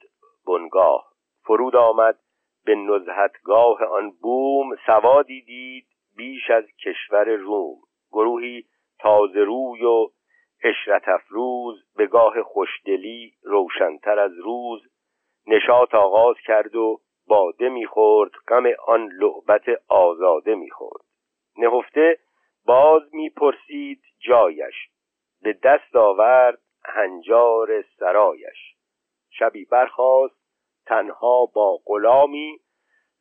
[0.47, 1.05] بنگاه.
[1.43, 2.19] فرود آمد
[2.65, 4.75] به نزهتگاه آن بوم.
[4.85, 7.75] سوادی دید بیش از کشور روم.
[8.11, 8.65] گروهی
[8.99, 10.07] تازه روی و
[10.63, 14.81] اشرت افروز به گاه خوشدلی روشنتر از روز.
[15.47, 21.01] نشاط آغاز کرد و باده می‌خورد غم آن لعبت آزاده می‌خورد.
[21.57, 22.19] نهفته
[22.65, 24.75] باز می‌پرسید جایش.
[25.41, 28.75] به دست آورد هنجار سرایش.
[29.29, 30.39] شبی برخاست
[30.85, 32.59] تنها با غلامی.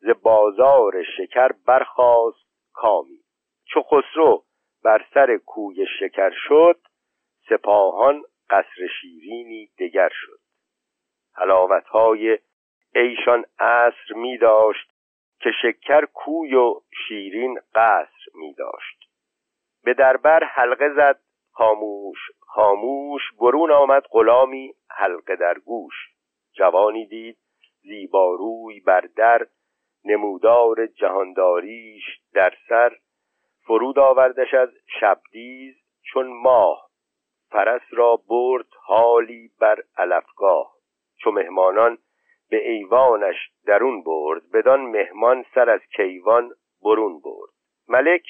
[0.00, 3.20] ز بازار شکر برخاست کامی.
[3.64, 4.44] چو خسرو
[4.84, 6.80] بر سر کوی شکر شد
[7.48, 10.40] سپاهان قصر شیرینی دگر شد.
[11.34, 12.38] حلاوتهای
[13.00, 14.90] ایشان عصر می داشت
[15.40, 19.10] که شکر کوی و شیرین قصر می داشت.
[19.84, 21.20] به دربر حلقه زد
[21.52, 25.94] خاموش خاموش برون آمد غلامی حلقه در گوش.
[26.52, 27.38] جوانی دید
[27.82, 29.46] زیباروی بر در
[30.04, 32.96] نمودار جهانداریش در سر.
[33.66, 34.68] فرود آوردش از
[35.00, 36.88] شبدیز چون ماه.
[37.50, 40.72] فرس را برد حالی بر علفگاه.
[41.16, 41.98] چو مهمانان
[42.50, 46.50] به ایوانش درون برد بدان مهمان سر از کیوان
[46.82, 47.50] برون برد.
[47.88, 48.22] ملک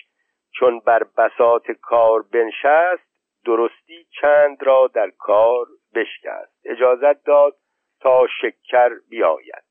[0.51, 3.09] چون بر بساط کار بنشست
[3.45, 6.61] درستی چند را در کار بشکست.
[6.65, 7.57] اجازت داد
[8.01, 9.65] تا شکر بیاید.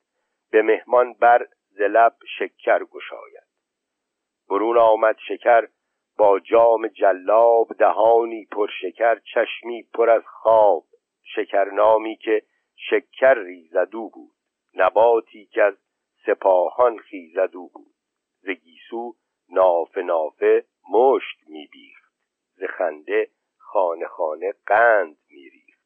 [0.51, 3.47] به مهمان بر زلب شکر گشاید.
[4.49, 5.67] برون آمد شکر
[6.17, 10.83] با جام جلاب دهانی پر شکر چشمی پر از خواب.
[11.35, 12.41] شکرنامی که
[12.89, 14.36] شکر ریزدو بود.
[14.77, 15.77] نباتی که از
[16.25, 17.95] سپاهان خیزدو بود.
[18.39, 19.15] ز گیسو
[19.49, 22.13] نافه نافه مشت میبیخت.
[22.55, 25.81] ز خنده خانه خانه قند میریخت.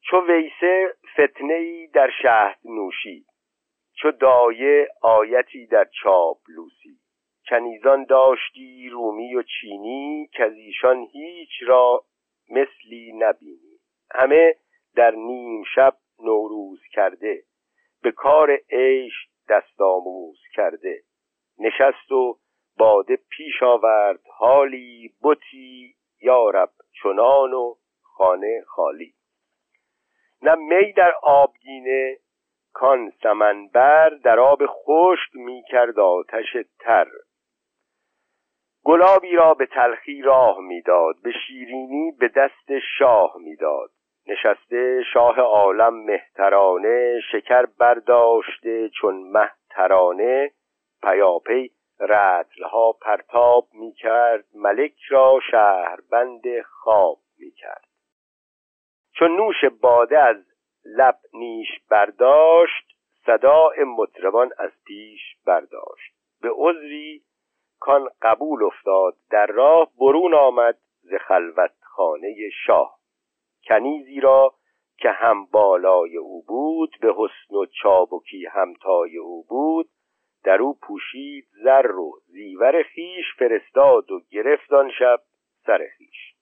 [0.00, 3.26] چو ویسه فتنه ای در شهد نوشی
[3.94, 6.98] چو دایه آیتی در چاپلوسی
[7.48, 12.04] کنیزان داشتی رومی و چینی که از ایشان هیچ را
[12.50, 13.78] مثلی نبینی.
[14.10, 14.54] همه
[14.94, 17.42] در نیم شب نوروز کرده.
[18.02, 19.12] به کار عیش
[19.48, 21.02] دست آموز کرده.
[21.58, 22.38] نشست و
[22.78, 26.70] باده پیش آورد حالی بتی یارب
[27.02, 29.14] چنان و خانه خالی.
[30.42, 32.18] نه می در آبگینه
[32.72, 37.06] کان سمنبر در آب خشک می کرد آتش تر.
[38.84, 43.90] گلابی را به تلخی راه می‌داد به شیرینی به دست شاه می‌داد
[44.26, 50.50] نشسته شاه عالم مهترانه شکر برداشته چون مه ترانه
[51.02, 51.70] پیاپی
[52.00, 57.88] رتلها پرتاب می‌کرد ملک را شهربند خواب می‌کرد.
[59.12, 60.36] چون نوش باده از
[60.84, 62.92] لب نیش برداشت
[63.26, 66.14] صداع مطربان از پیش برداشت.
[66.42, 67.22] به عذری
[67.80, 73.01] کان قبول افتاد در راه برون آمد ز خلوت خانه شاه.
[73.68, 74.54] کنیزی را
[74.98, 79.88] که هم بالای او بود به حسن و چابکی همتای او بود
[80.44, 85.20] در او پوشید زر و زیور خیش فرستاد و گرفت آن شب
[85.66, 86.34] سر خیش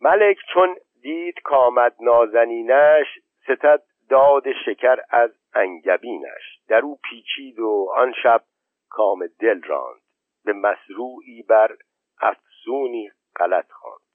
[0.00, 3.06] ملک چون دید کامد نازنینش
[3.42, 6.60] ستد داد شکر از انگبینش.
[6.68, 8.44] در او پیچید و آن شب
[8.88, 10.00] کام دل راند.
[10.44, 11.76] به مسروعی بر
[12.20, 14.09] افسونی غلط خواند.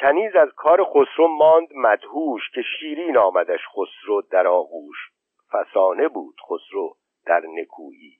[0.00, 4.96] کنیز از کار خسرو ماند مدهوش که شیرین آمدش خسرو در آغوش.
[5.52, 8.18] فسانه بود خسرو در نکویی.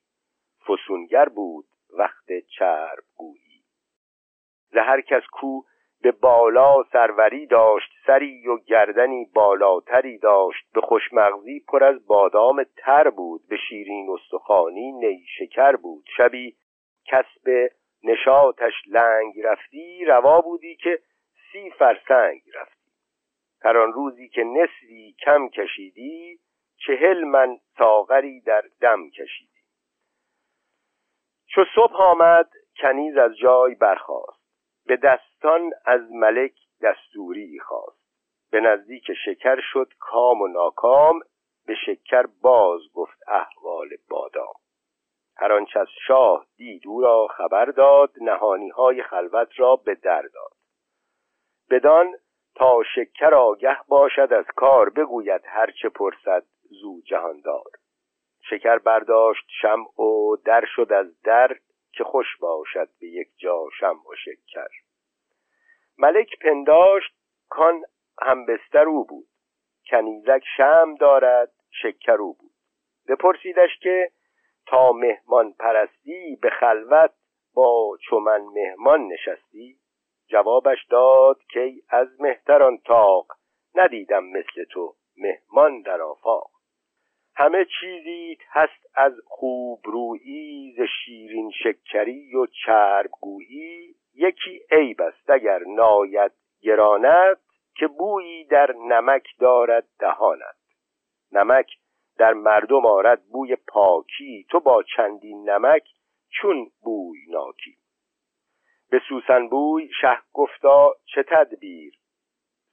[0.68, 1.64] فسونگر بود
[1.98, 2.26] وقت
[2.58, 3.62] چرب گویی
[4.70, 5.62] زهر کس کو
[6.02, 10.72] به بالا سروری داشت سری و گردنی بالاتری داشت.
[10.74, 16.04] به خوشمغزی پر از بادام تر بود به شیرین استخوانی نیشکر بود.
[16.16, 16.56] شبی
[17.06, 17.68] کسب
[18.04, 20.98] نشاتش لنگ رفتی روا بودی که
[21.52, 22.90] سی فرسنگ رفتی.
[23.62, 26.38] هر آن روزی که نصفی کم کشیدی
[26.86, 29.60] چهل من ساغری در دم کشیدی.
[31.46, 34.46] چو صبح آمد کنیز از جای برخاست.
[34.86, 38.06] به دستان از ملک دستوری خواست.
[38.50, 41.20] به نزدیک شکر شد کام و ناکام
[41.66, 44.54] به شکر باز گفت احوال بادام.
[45.36, 50.22] هر آنچه از شاه دید او را خبر داد نهانی های خلوت را به در
[50.22, 50.55] داد.
[51.70, 52.14] بدان
[52.54, 57.70] تا شکر آگه باشد از کار بگوید هرچه پرسد زو جهاندار.
[58.50, 61.56] شکر برداشت شم و در شد از در
[61.92, 64.68] که خوش باشد به یک جا شم و شکر.
[65.98, 67.14] ملک پنداشت
[67.48, 67.82] کان
[68.22, 69.26] همبستر او بود.
[69.90, 71.52] کنیزک شم دارد
[71.82, 72.52] شکر او بود.
[73.08, 74.10] بپرسیدش که
[74.66, 77.10] تا مهمان پرستی به خلوت
[77.54, 79.78] با چمن مهمان نشستی؟
[80.28, 83.26] جوابش داد که از مهتران تاق
[83.74, 86.50] ندیدم مثل تو مهمان در آفاق.
[87.36, 93.94] همه چیزی هست از خوب رویی ز شیرین شکری و چربگویی.
[94.14, 97.38] یکی عیب است اگر ناید گرانت
[97.74, 100.56] که بویی در نمک دارد دهانت.
[101.32, 101.66] نمک
[102.18, 105.88] در مردم آرد بوی پاکی تو با چندین نمک
[106.28, 107.76] چون بوی ناکی.
[108.90, 111.94] به سوسن بوی شه گفتا چه تدبیر؟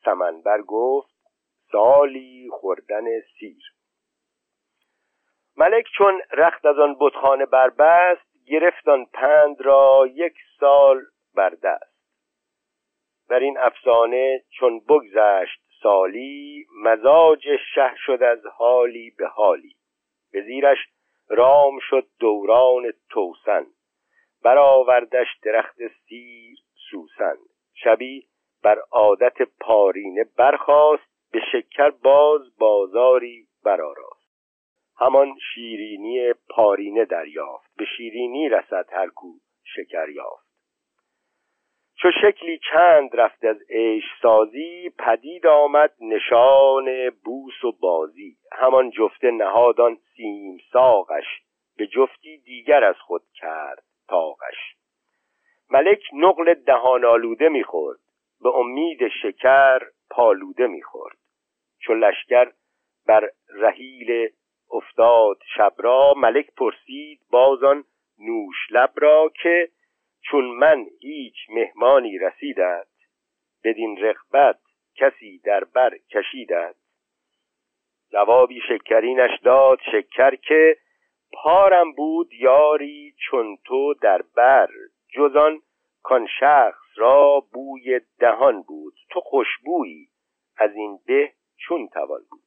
[0.06, 1.14] سمنبر گفت
[1.72, 3.06] سالی خوردن
[3.40, 3.64] سیر.
[5.58, 11.02] ملک چون رخت از آن بتخانه بربست گرفت آن پند را یک سال
[11.36, 11.94] بر دست.
[13.30, 19.76] در این افسانه چون بگذشت سالی مزاج شه شد از حالی به حالی.
[20.32, 20.78] به زیرش
[21.30, 23.66] رام شد دوران توسن.
[24.44, 25.78] برآوردش درخت
[26.10, 26.58] سیر
[26.90, 27.36] سوسن.
[27.74, 28.28] شبی
[28.64, 34.24] بر عادت پارینه برخاست به شکر باز بازاری برآراست.
[35.00, 39.28] همان شیرینی پارینه دریافت به شیرینی رسد هر کو
[39.64, 40.54] شکر یافت.
[41.96, 48.38] چو شکلی چند رفت از عیش سازی پدید آمد نشان بوس و بازی.
[48.52, 51.26] همان جفته نهادان سیم ساقش
[51.78, 53.84] به جفتی دیگر از خود کرد.
[54.08, 54.76] تاقش
[55.70, 58.00] ملک نقل دهان آلوده می‌خورد
[58.42, 59.80] به امید شکر
[60.10, 61.18] پالوده می‌خورد.
[61.80, 62.52] چون لشکر
[63.08, 64.30] بر رحیل
[64.72, 67.84] افتاد شب را ملک پرسید بازان
[68.20, 69.70] نوش لب را که
[70.22, 72.88] چون من هیچ مهمانی رسیدد
[73.64, 74.60] بدین رغبت
[74.96, 76.76] کسی در بر کشیدد
[78.12, 80.78] جوابی شکرینش داد شکر که
[81.34, 84.68] پارم بود یاری چون تو در بر.
[85.10, 85.62] جزان
[86.04, 88.94] کان شخص را بوی دهان بود.
[89.10, 90.08] تو خوشبویی
[90.58, 92.44] از این به چون توان بود.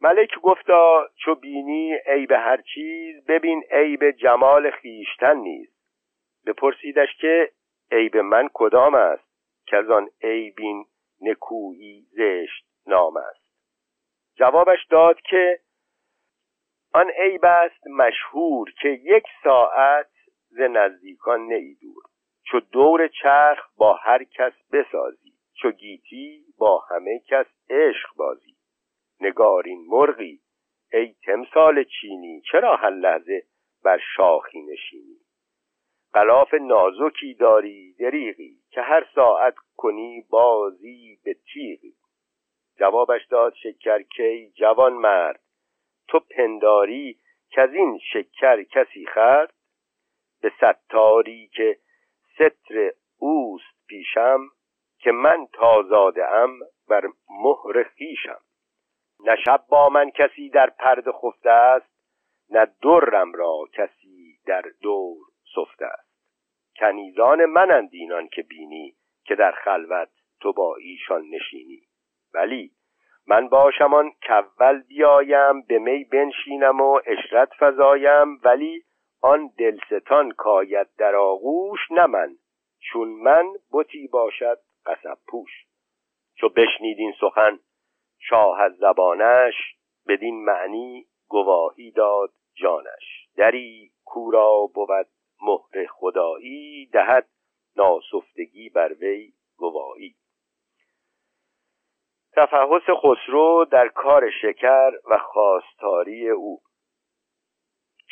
[0.00, 5.68] ملک گفتا چو بینی عیب هر چیز ببین عیب جمال خیشتن نیز
[6.46, 7.50] بپرسیدش که
[7.92, 9.28] عیب من کدام است؟
[9.66, 10.84] که از آن عیبین
[11.20, 13.48] نکویی زشت نام است.
[14.36, 15.60] جوابش داد که
[16.92, 20.10] آن عیب است مشهور که یک ساعت
[20.48, 22.02] ز نزدیکان نیدور
[22.42, 25.32] چو دور چرخ با هر کس بسازی
[25.62, 28.56] چو گیتی با همه کس عشق بازی.
[29.20, 30.40] نگارین مرغی
[30.92, 33.42] ای تمثال چینی چرا هر لحظه
[33.84, 35.16] بر شاخی نشینی؟
[36.14, 41.94] غلاف نازکی داری دریغی که هر ساعت کنی بازی به تیغی.
[42.78, 45.40] جوابش داد شکر کی جوان مرد
[46.08, 47.18] تو پنداری
[47.50, 49.54] که از این شکر کسی خرد؟
[50.42, 51.78] به ستاری که
[52.34, 54.40] ستر اوست پیشم
[54.98, 58.40] که من تازاده ام بر مهر خیشم
[59.24, 61.98] نه شب با من کسی در پرد خفته است
[62.50, 65.16] نه درم را کسی در دور
[65.54, 66.08] سفته است.
[66.76, 68.94] کنیزان منند اینان که بینی
[69.24, 70.08] که در خلوت
[70.40, 71.82] تو با ایشان نشینی.
[72.34, 72.70] ولی
[73.28, 78.84] من باشمان کول بیایم به می بنشینم و اشرت فزایم ولی
[79.22, 82.36] آن دلستان کاید در آغوش نه من
[82.80, 85.50] چون من بتی باشد قصب پوش.
[86.34, 87.58] چو بشنید این سخن
[88.18, 89.54] شاه از زبانش
[90.08, 93.28] بدین معنی گواهی داد جانش.
[93.36, 95.06] دری کورا بود
[95.42, 97.28] مهر خدایی دهد
[97.76, 100.14] ناسفتگی بر وی گواهی.
[102.38, 106.60] تفحص خسرو در کار شکر و خواستاری او.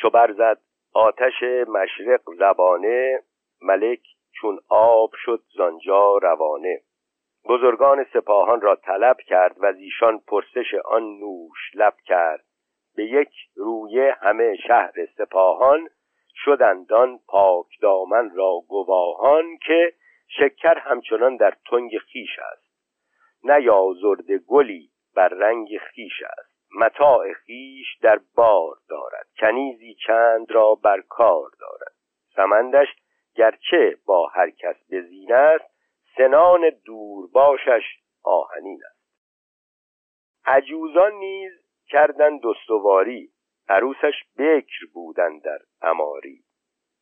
[0.01, 0.57] چو برزد
[0.93, 3.23] آتش مشرق زبانه
[3.61, 4.01] ملک
[4.31, 6.81] چون آب شد زانجا روانه.
[7.49, 12.45] بزرگان سپاهان را طلب کرد و از ایشان پرسش آن نوش لب کرد.
[12.95, 15.89] به یک رویه همه شهر سپاهان
[16.35, 19.93] شدندان پاک دامن را گواهان که
[20.27, 22.66] شکر همچنان در تنگ خیش است.
[23.51, 26.57] نیازرده گلی بر رنگ خیش است.
[26.79, 29.27] متاع خیش در بار دارد.
[29.39, 31.95] کنیزی چند را بر کار دارد.
[32.35, 32.87] سمندش
[33.35, 35.65] گرچه با هر کس بزین است
[36.17, 37.83] سنان دور باشش
[38.23, 38.97] آهنین است.
[40.45, 41.51] عجوزان نیز
[41.87, 43.29] کردن دستواری
[43.69, 46.43] عروسش بکر بودن در اماری.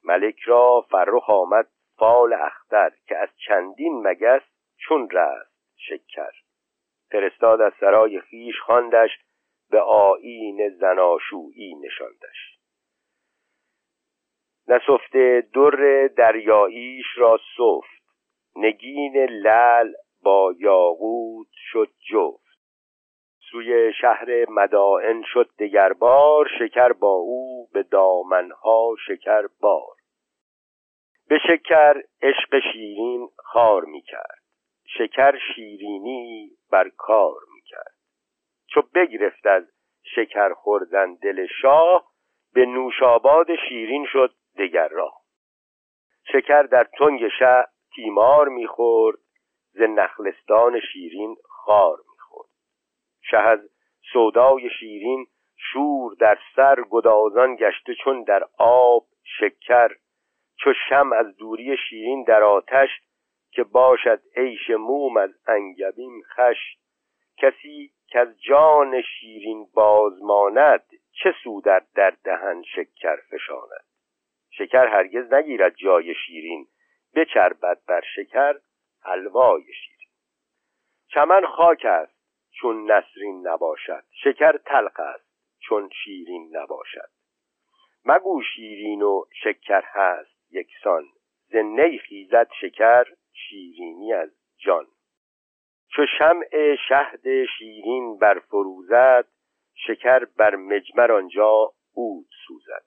[0.04, 1.68] ملک را فرخ آمد
[1.98, 4.42] فال اختر که از چندین مگس
[4.78, 5.55] چون رست.
[5.78, 6.32] شکر.
[7.12, 9.10] فرستاد از سرای خیش خواندش
[9.70, 12.56] به آیین زناشویی نشاندش.
[14.68, 18.06] نسفته در دریاییش را سفت
[18.56, 22.46] نگین لل با یاقوت شد جفت.
[23.52, 29.96] سوی شهر مدائن شد دگربار شکر با او به دامنها شکر بار.
[31.30, 34.45] به شکر عشق شیرین خار می کرد
[34.88, 37.96] شکر شیرینی بر کار می کرد
[38.68, 39.64] چو بگرفت از
[40.16, 42.12] شکر خوردن دل شاه
[42.54, 45.22] به نوشاباد شیرین شد دگر راه.
[46.32, 47.66] شکر در تنگ شه
[47.96, 49.20] تیمار می‌خورد
[49.72, 52.50] ز نخلستان شیرین خار می‌خورد.
[53.22, 53.60] شه از
[54.14, 55.28] سودای شیرین
[55.58, 59.06] شور در سر گدازان گشته چون در آب
[59.40, 59.90] شکر
[60.60, 62.90] چو شم از دوری شیرین در آتش
[63.56, 66.78] که باشد عیش موم از انگبین خش
[67.38, 73.86] کسی که از جان شیرین بازماند چه سودر در دهن شکر فشاند؟
[74.50, 76.68] شکر هرگز نگیرد جای شیرین
[77.16, 78.54] بچربد بر شکر
[79.02, 80.10] حلوای شیرین.
[81.08, 82.16] چمن خاک است
[82.52, 85.30] چون نسرین نباشد شکر تلخ است
[85.60, 87.10] چون شیرین نباشد.
[88.06, 91.06] مگو شیرین و شکر هست یکسان
[91.48, 93.06] ز نی خیزد شکر
[93.36, 94.88] شیرینی از جان.
[95.88, 99.28] چو شمع شهد شیرین بر فروزد
[99.76, 102.86] شکر بر مجمر آنجا عود سوزد.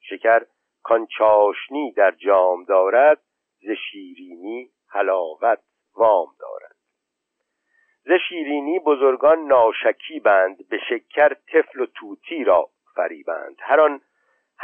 [0.00, 0.46] شکر
[0.82, 3.22] کان چاشنی در جام دارد
[3.60, 5.62] ز شیرینی حلاوت
[5.94, 6.76] وام دارد.
[8.04, 13.56] ز شیرینی بزرگان ناشکی بند به شکر طفل و توتی را فریبند.
[13.60, 14.00] هر آن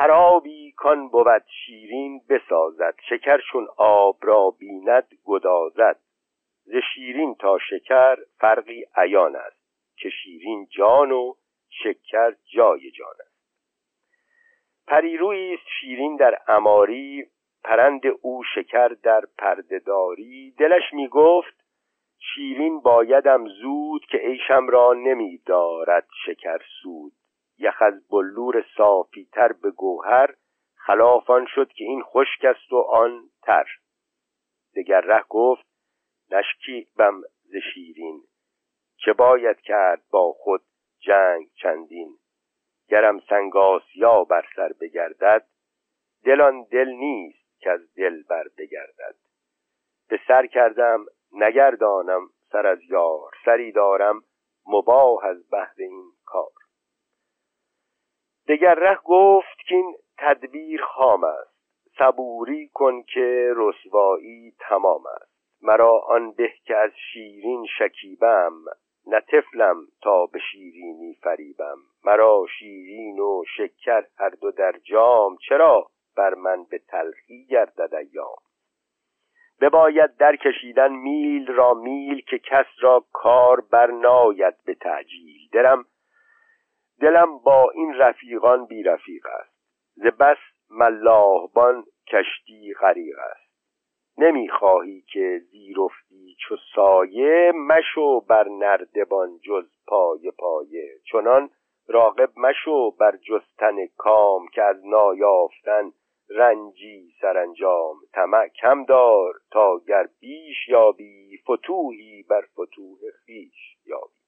[0.07, 6.01] آبی کان بود شیرین بسازد شکر چون آب را بیند گدازد.
[6.64, 9.59] ز شیرین تا شکر فرقی عیان است
[9.96, 11.34] که شیرین جان و
[11.68, 13.38] شکر جای جان است.
[14.86, 17.26] پریرویی است شیرین در اماری
[17.64, 20.55] پرند او شکر در پردهداری.
[20.59, 21.64] دلش می گفت
[22.18, 27.12] شیرین بایدم زود که عیشم را نمی دارد شکر سود.
[27.59, 30.35] یخ از بلور صافی تر به گوهر
[30.75, 33.67] خلافان شد که این خشک است و آن تر.
[34.77, 35.69] دگر ره گفت
[36.97, 38.23] بم ز شیرین
[38.97, 40.63] چه باید کرد با خود
[41.01, 42.19] جنگ چندین؟
[42.89, 45.47] گرم سنگاسیا بر سر بگردد
[46.25, 49.15] دلان دل نیست که از دل بر بگردد.
[50.09, 54.23] به سر کردم نگردانم سر از یار سری دارم
[54.67, 56.53] مباه از بهر این کار.
[58.49, 61.59] دگر ره گفت که این تدبیر خام است.
[61.99, 65.38] صبوری کن که رسوایی تمام است.
[65.62, 68.53] مرا آن به که از شیرین شکیبم
[69.07, 69.22] نه
[70.03, 71.78] تا به شیرینی فریبم.
[72.05, 78.36] مرا شیرین و شکر هر دو در جام چرا بر من به تلخی گردد ایام؟
[79.61, 85.49] بباید در کشیدن میل را میل که کس را کار برناید به تعجیل.
[85.53, 85.84] دلم
[87.01, 89.59] دلم با این رفیقان بی رفیق است.
[89.94, 90.38] ز بس
[90.70, 93.49] ملاحبان کشتی غریق است.
[94.18, 100.99] نمی‌خواهی که زیرفتی چو سایه مشو بر نردبان جز پای پایه.
[101.12, 101.51] چنان
[101.88, 105.92] راقب مشو بر جستن کام که از نایافتن
[106.30, 107.96] رنجی سرانجام.
[108.12, 114.20] طمع کم دار تا گر بیش یابی فتوحی بر فتوح خیش یابی.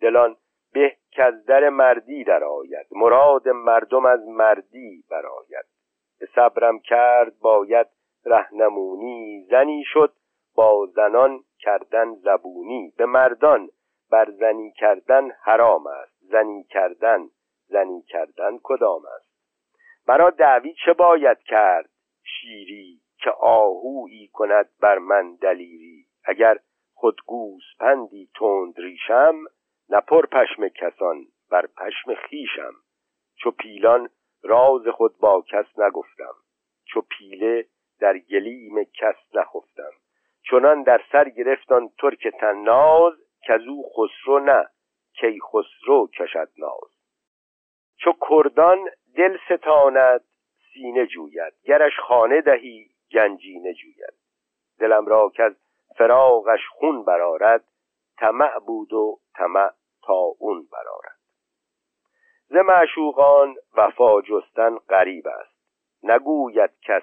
[0.00, 0.36] دلان
[0.72, 5.66] به که از در مردی آید مراد مردم از مردی برآید.
[6.20, 7.86] به صبرم کرد باید
[8.24, 10.12] رهنمونی زنی شد.
[10.54, 12.92] با زنان کردن زبونی.
[12.96, 13.68] به مردان
[14.10, 16.16] بر زنی کردن حرام است.
[16.20, 17.28] زنی کردن
[17.68, 19.32] زنی کردن کدام است؟
[20.08, 21.90] مرا دعوی چه باید کرد؟
[22.24, 26.06] شیری که آهویی کند بر من دلیری.
[26.24, 26.58] اگر
[26.94, 27.20] خود
[27.80, 29.34] پندی تند ریشم
[29.92, 32.74] نپر پشم کسان بر پشم خیشم
[33.36, 34.08] چو پیلان
[34.42, 36.34] راز خود با کس نگفتم
[36.84, 37.66] چو پیله
[38.00, 39.90] در گلیم کس نخفتم.
[40.50, 43.12] چنان در سر گرفتان ترک تناز
[43.48, 44.68] کزو خسرو نه
[45.20, 46.90] کی خسرو کشد ناز.
[47.96, 48.78] چو کردان
[49.16, 50.24] دل ستاند
[50.72, 51.52] سینه جوید.
[51.64, 54.14] گرش خانه دهی گنجینه جوید.
[54.78, 55.56] دلم را که از
[55.96, 57.64] فراغش خون برارد
[58.18, 59.70] طمع بود و طمع
[60.02, 61.22] تا اون برارد
[62.52, 65.52] ز معشوقان وفا جستن غریب است.
[66.02, 67.02] نگوید کس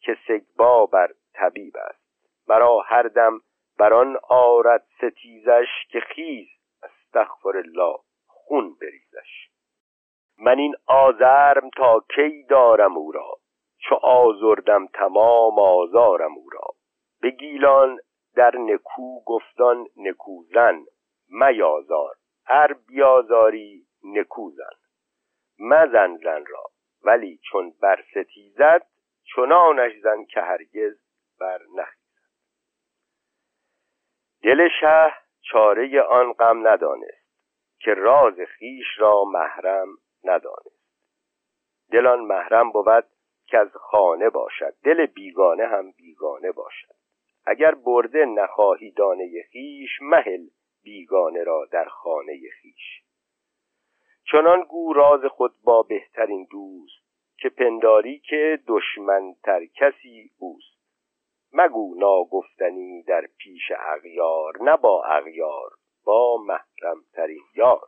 [0.00, 2.04] که سگبا بر طبیب است.
[2.48, 3.40] مرا هر دم
[3.78, 6.48] بران آرد ستیزش که خیز
[6.82, 9.48] استغفر الله خون بریزش.
[10.38, 13.38] من این آزرم تا کی دارم او را؟
[13.78, 16.66] چو آزردم تمام آزارم او را.
[17.20, 17.98] به گیلان
[18.36, 20.84] در نکو گفتان نکوزن
[21.28, 22.14] میازار
[22.46, 24.76] هر بیازاری نکوزن.
[25.58, 26.64] مزن زن را
[27.02, 28.86] ولی چون بر ستیزد
[29.24, 30.98] چنانش زن که هرگز
[31.40, 32.04] بر نخیزد.
[34.42, 37.24] دل شه چاره آن غم ندانست
[37.78, 39.88] که راز خیش را محرم
[40.24, 40.84] ندانست.
[41.90, 43.06] دل آن محرم بود
[43.46, 44.74] که از خانه باشد.
[44.84, 46.94] دل بیگانه هم بیگانه باشد.
[47.46, 50.46] اگر برده نخواهی دانه خیش مهل
[50.84, 53.02] بیگانه را در خانه خیش.
[54.32, 57.04] چنان گو راز خود با بهترین دوست
[57.38, 60.74] که پنداری که دشمنتر کسی اوست.
[61.52, 65.70] مگو ناگفتنی در پیش اغیار نه با اغیار
[66.04, 67.86] با محرمترین یار.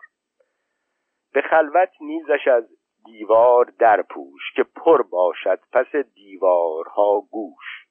[1.33, 2.69] به خلوت نیزش از
[3.05, 7.86] دیوار در پوش که پر باشد پس دیوارها گوش.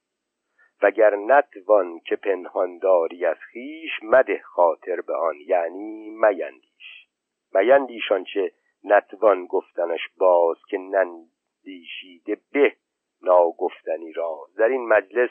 [0.82, 7.08] وگر نتوان که پنهانداری از خیش مده خاطر به آن یعنی میندیش.
[7.54, 8.04] میندیش
[8.34, 8.52] چه
[8.84, 12.76] نتوان گفتنش باز که نندیشیده به
[13.22, 14.48] ناگفتنی را.
[14.58, 15.30] در این مجلس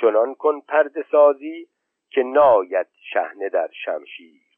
[0.00, 1.68] چنان کن پرده سازی
[2.10, 4.51] که ناید شهنه در شمشیر.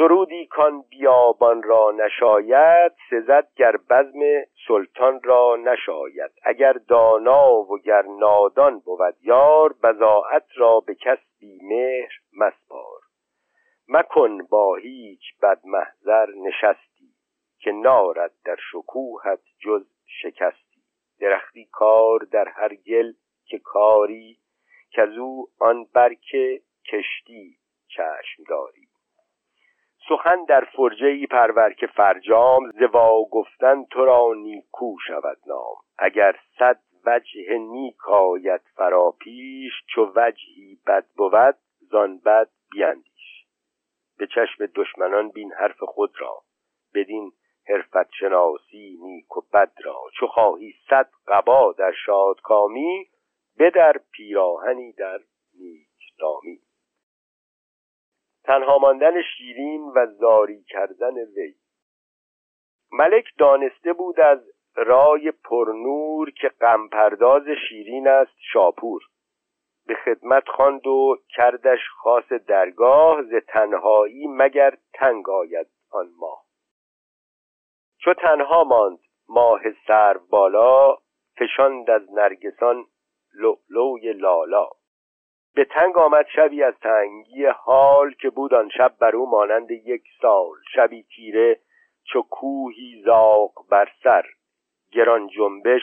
[0.00, 4.20] سرودی کان بیابان را نشاید سزد گر بزم
[4.68, 6.30] سلطان را نشاید.
[6.42, 13.00] اگر دانا و گر نادان بود یار بزاعت را به کس بی مهر مسپار.
[13.88, 17.14] مکن با هیچ بد محضر نشستی
[17.58, 19.86] که نارد در شکوهت جز
[20.22, 20.82] شکستی.
[21.20, 23.12] درختی کار در هر گل
[23.44, 24.38] که کاری
[25.18, 26.60] او آن برکه
[26.92, 27.56] کشتی
[27.88, 28.89] چشم داری.
[30.08, 35.76] سخن در فرجه ای پرور که فرجام زوا گفتن تو را نیکو شود نام.
[35.98, 43.46] اگر صد وجه نیک آید فرا پیش چو وجهی بد بود زان بد بیندیش.
[44.18, 46.42] به چشم دشمنان بین حرف خود را
[46.94, 47.32] بدین
[47.68, 50.02] حرفت شناسی نیک و بد را.
[50.18, 53.06] چو خواهی صد قبا در شادکامی
[53.58, 55.18] بدر پیراهنی در
[55.58, 55.88] نیک
[56.22, 56.60] نامی
[58.50, 61.54] تنها ماندن شیرین و زاری کردن وی.
[62.92, 64.38] ملک دانسته بود از
[64.74, 69.02] رای پرنور که غمپرداز شیرین است شاپور.
[69.86, 76.44] به خدمت خواند و کردش خاص درگاه ز تنهایی مگر تنگ آید آن ماه.
[77.98, 78.98] چو تنها ماند
[79.28, 80.96] ماه سر بالا
[81.38, 82.84] فشاند از نرگسان
[83.34, 84.79] لؤلؤی لالا.
[85.54, 90.02] به تنگ آمد شبی از تنگی حال که بود آن شب بر او مانند یک
[90.22, 90.56] سال.
[90.74, 91.60] شبی تیره
[92.04, 94.26] چو کوهی زاغ بر سر
[94.92, 95.82] گران جنبش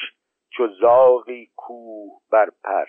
[0.49, 2.86] چو زاغی کوه بر پر.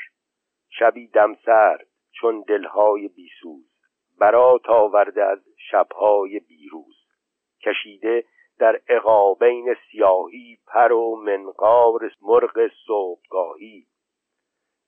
[0.68, 3.70] شبی دم سرد چون دلهای بیسوز
[4.20, 5.38] برات آورده از
[5.70, 6.96] شبهای بیروز.
[7.62, 8.24] کشیده
[8.58, 13.86] در اقابین سیاهی پر و منقار مرغ صبحگاهی.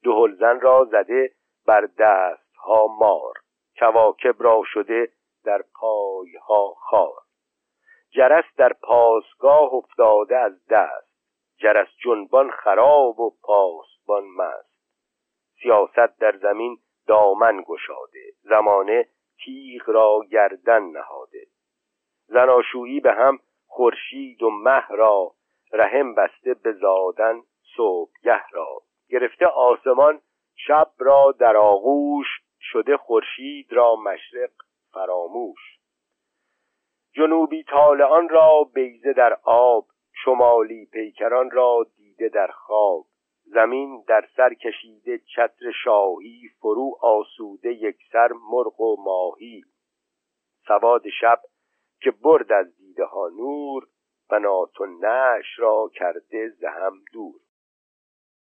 [0.05, 1.31] دهلزن را زده
[1.67, 3.35] بر دستها مار
[3.79, 5.09] کواکب را شده
[5.45, 7.23] در پایها خار.
[8.11, 11.11] جرس در پاسگاه افتاده از دست
[11.59, 14.71] جرس جنبان خراب و پاسبان مست.
[15.63, 19.09] سیاست در زمین دامن گشاده زمانه
[19.45, 21.47] تیغ را گردن نهاده.
[22.27, 25.33] زناشویی به هم خورشید و مه را
[25.73, 27.43] رحم بسته به زادن
[27.77, 28.83] صبحگه را.
[29.09, 30.21] گرفته آسمان
[30.67, 32.27] شب را در آغوش
[32.61, 34.51] شده خورشید را مشرق
[34.93, 35.79] فراموش.
[37.13, 39.87] جنوبی طالعان را بیزه در آب
[40.25, 43.07] شمالی پیکران را دیده در خواب.
[43.45, 49.65] زمین در سر کشیده چتر شاهی فرو آسوده یک سر مرغ و ماهی.
[50.67, 51.41] سواد شب
[52.01, 53.87] که برد از دیده ها نور
[54.31, 57.41] بنات و نش را کرده زهم دور.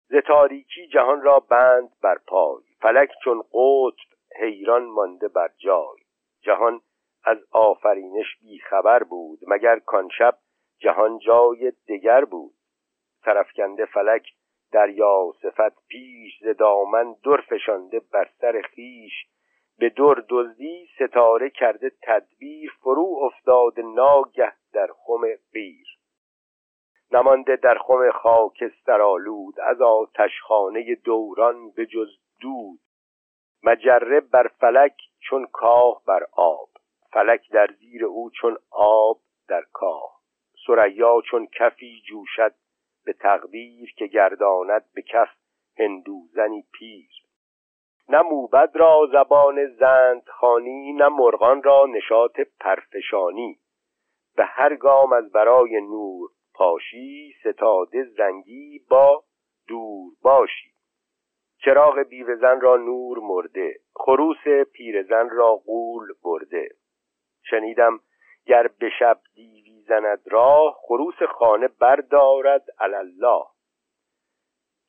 [0.07, 5.97] ز تاریکی جهان را بند بر پای فلک چون قطب حیران مانده بر جای.
[6.41, 6.81] جهان
[7.23, 10.37] از آفرینش بیخبر بود مگر کان شب
[10.79, 12.53] جهان جای دگر بود.
[13.25, 14.27] سرفکنده فلک
[14.71, 19.13] دریا صفت پیش ز دامن در فشانده بر سر خیش
[19.79, 25.21] به در دزدی ستاره کرده تدبیر فرو افتاده ناگه در خم
[25.53, 25.94] قیر.
[27.11, 32.09] نمانده در خم خاکستر آلود از آتشخانه دوران به جز
[32.41, 32.79] دود.
[33.63, 36.69] مجره بر فلک چون کاه بر آب
[37.11, 40.15] فلک در زیر او چون آب در کاه.
[40.67, 42.53] سریا چون کفی جوشد
[43.05, 45.29] به تقدیر که گرداند به کف
[45.77, 47.09] هندوزنی پیر.
[48.09, 53.59] نه موبد را زبان زند خانی نه مرغان را نشاط پرفشانی.
[54.35, 59.23] به هر گام از برای نور پاشی ستاده زنگی با
[59.67, 60.71] دور باشی.
[61.57, 66.69] چراغ بیوهزن را نور مرده خروس پیرزن را قول برده.
[67.49, 67.99] شنیدم
[68.45, 73.43] گر به شب دیوی زند راه خروس خانه بردارد الله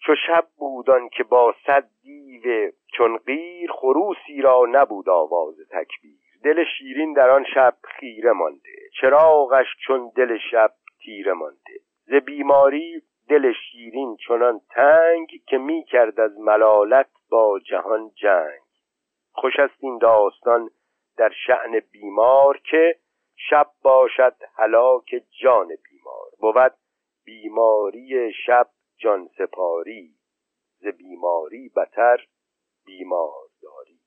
[0.03, 6.21] چو شب بودان که با صد دیو چون غیر خروسی را نبود آواز تکبیر.
[6.45, 11.81] دل شیرین در آن شب خیره مانده چراغش چون دل شب تیره مانده.
[12.07, 18.63] ز بیماری دل شیرین چنان تنگ که می کرد از ملالت با جهان جنگ.
[19.33, 20.71] خوش است این داستان
[21.17, 22.99] در شعن بیمار که
[23.51, 26.31] شب باشد هلاک جان بیمار.
[26.41, 26.75] بود
[27.25, 28.69] بیماری شب
[28.99, 30.17] جان سپاری.
[30.79, 32.27] ز بیماری بتر
[32.87, 34.01] بیمار داری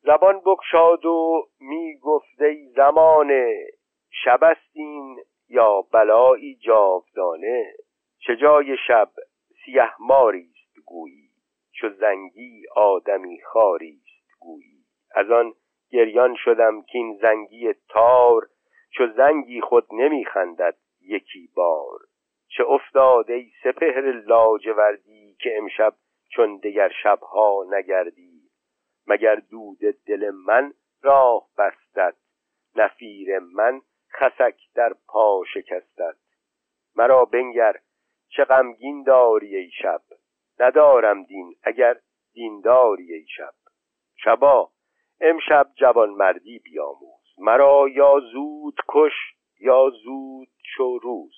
[0.00, 3.66] زبان بکشاد و می گفت ای زمانه
[4.10, 4.56] شب
[5.48, 7.74] یا بلایی جاودانه؟
[8.18, 9.10] چه جای شب
[9.64, 11.30] سیه ماریست گویی
[11.72, 14.84] چو زنگی آدمی خاریست گویی.
[15.14, 15.54] از آن
[15.90, 18.48] گریان شدم که این زنگی تار
[18.90, 21.98] چو زنگی خود نمیخندد یکی بار.
[22.48, 25.94] چه افتاده ای سپهر لاجوردی که امشب
[26.30, 28.42] چون دگر شبها نگردی؟
[29.06, 32.16] مگر دود دل من راه بستد؟
[32.76, 33.80] نفیر من
[34.12, 36.16] خسک در پا شکستد
[36.96, 37.76] مرا بنگر
[38.28, 40.00] چه غمگین داری ای شب.
[40.60, 41.96] ندارم دین اگر
[42.32, 43.54] دینداری ای شب.
[44.16, 44.70] شبا
[45.20, 47.34] امشب جوانمردی بیاموز.
[47.38, 49.12] مرا یا زود کش
[49.60, 51.34] یا زود شو روز.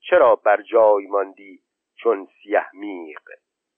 [0.00, 1.60] چرا بر جای ماندی
[1.96, 3.22] چون سیه میغ؟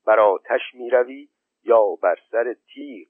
[0.06, 1.28] بر آتش می‌روی
[1.64, 3.08] یا بر سر تیغ؟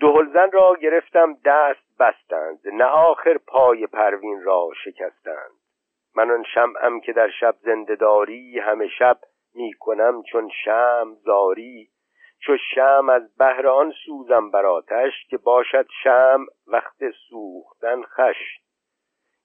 [0.00, 5.50] دهلزن را گرفتم دست بستند نه آخر پای پروین را شکستند.
[6.16, 9.18] من آن شمعم که در شب زنده داری همه شب
[9.54, 11.88] می‌کنم چون شم زاری.
[12.40, 18.60] چو شم از بهر آن سوزم بر آتش که باشد شم وقت سوختن خش.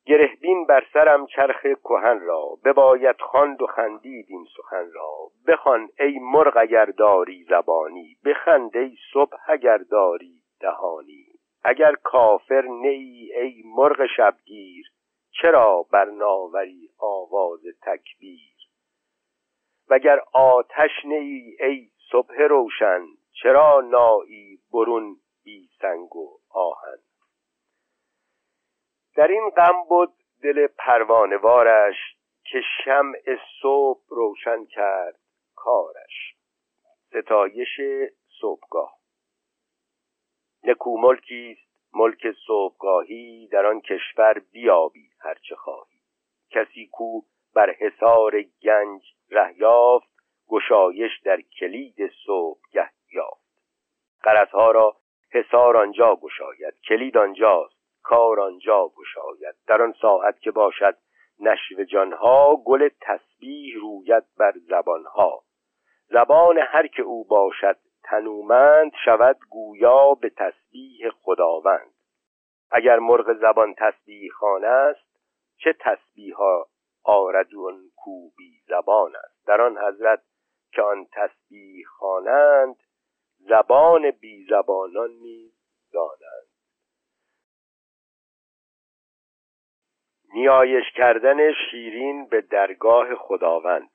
[0.06, 5.30] گرهبین بر سرم چرخ کهن را بباید خواند و خندید این سخن را.
[5.48, 11.33] بخوان ای مرغ اگر داری زبانی بخند ای صبح اگر داری دهانی.
[11.64, 14.92] اگر کافر نی ای مرغ شبگیر
[15.42, 18.54] چرا برناوری آواز تکبیر؟
[19.90, 23.02] وگر آتش نی ای صبح روشن
[23.44, 26.98] چرا نایی برون بی سنگ و آهن؟
[29.16, 31.96] در این غم بود دل پروانوارش
[32.44, 35.20] که شمع صبح روشن کرد
[35.56, 36.36] کارش.
[37.10, 37.80] ستایش
[38.42, 39.03] صبحگاه.
[40.64, 46.00] نکو ملکی است ملک صبحگاهی در آن کشور بیابی هرچه خواهی.
[46.52, 47.22] کسی کو
[47.56, 49.02] بر حصار گنج
[49.32, 50.14] ره یافت
[50.48, 53.44] گشایش در کلید صبحگه یافت.
[54.24, 54.96] قرضها را
[55.32, 59.56] حصار آنجا گشاید کلید آنجاست کار آنجا گشاید.
[59.68, 60.98] در آن ساعت که باشد
[61.40, 65.44] نشو جانها گل تسبیح روید بر زبانها.
[66.10, 67.78] زبان هر که او باشد
[68.14, 71.94] تنومند شود گویا به تسبیح خداوند.
[72.72, 75.18] اگر مرغ زبان تسبیح خانه است
[75.58, 76.68] چه تسبیح ها
[77.04, 80.22] آردون کو بی زبان است؟ در آن حضرت
[80.72, 82.76] که آن تسبیح خوانند
[83.40, 85.54] زبان بی زبانان نیز
[85.94, 86.48] دانند.
[90.34, 93.93] نیایش کردن شیرین به درگاه خداوند.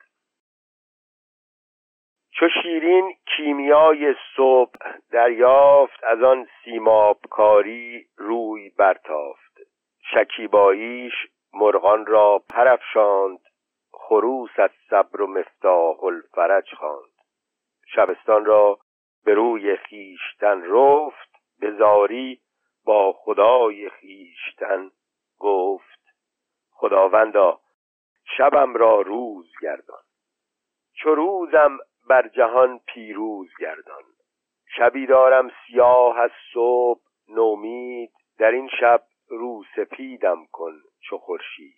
[2.38, 9.58] چو شیرین کیمیای صبح دریافت از آن سیمابکاری روی برتافت.
[10.14, 11.12] شکیباییش
[11.52, 13.38] مرغان را پرفشاند
[13.92, 17.12] خروس از صبر و مفتاح الفرج خواند.
[17.86, 18.78] شبستان را
[19.24, 21.30] به روی خیشتن رفت
[21.60, 22.40] به زاری
[22.84, 24.90] با خدای خیشتن
[25.38, 26.14] گفت.
[26.70, 27.60] خداوندا
[28.36, 30.02] شبم را روز گردان.
[31.02, 31.78] چو روزم
[32.08, 34.02] بر جهان پیروز گردان.
[34.76, 41.74] شبی دارم سیاه از صبح نومید در این شب رو سپیدم کن چو خورشید.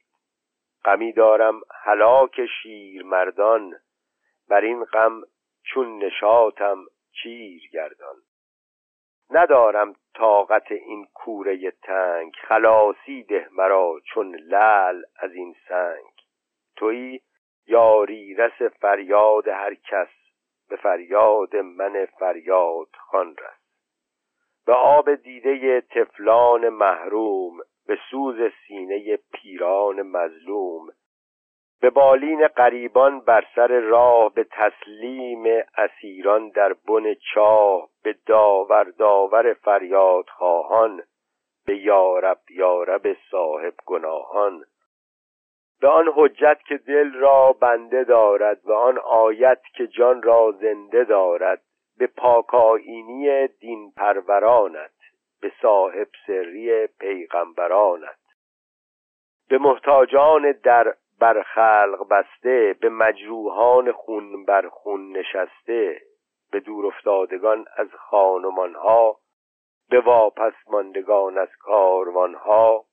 [0.84, 3.74] غمی دارم هلاک شیر مردان
[4.48, 5.22] بر این غم
[5.62, 6.78] چون نشاتم
[7.12, 8.16] چیر گردان.
[9.30, 16.12] ندارم طاقت این کوره تنگ خلاصی ده مرا چون لل از این سنگ.
[16.76, 17.22] تویی
[17.66, 20.19] یاری رس فریاد هر کس
[20.70, 23.60] به فریاد من فریاد خان رس
[24.66, 30.88] به آب دیده تفلان محروم به سوز سینه پیران مظلوم
[31.80, 39.52] به بالین قریبان بر سر راه به تسلیم اسیران در بن چاه به داور داور
[39.52, 41.02] فریاد خواهان
[41.66, 44.64] به یارب یارب صاحب گناهان.
[45.80, 51.04] به آن حجت که دل را بنده دارد و آن آیت که جان را زنده
[51.04, 51.62] دارد
[51.98, 54.90] به پاکاینی دین پرورانت
[55.40, 58.18] به صاحب سری پیغمبرانت
[59.48, 66.00] به محتاجان در بر خلق بسته به مجروحان خون بر خون نشسته
[66.52, 69.16] به دور افتادگان از خانمانها
[69.90, 72.84] به واپس ماندگان از کاروانها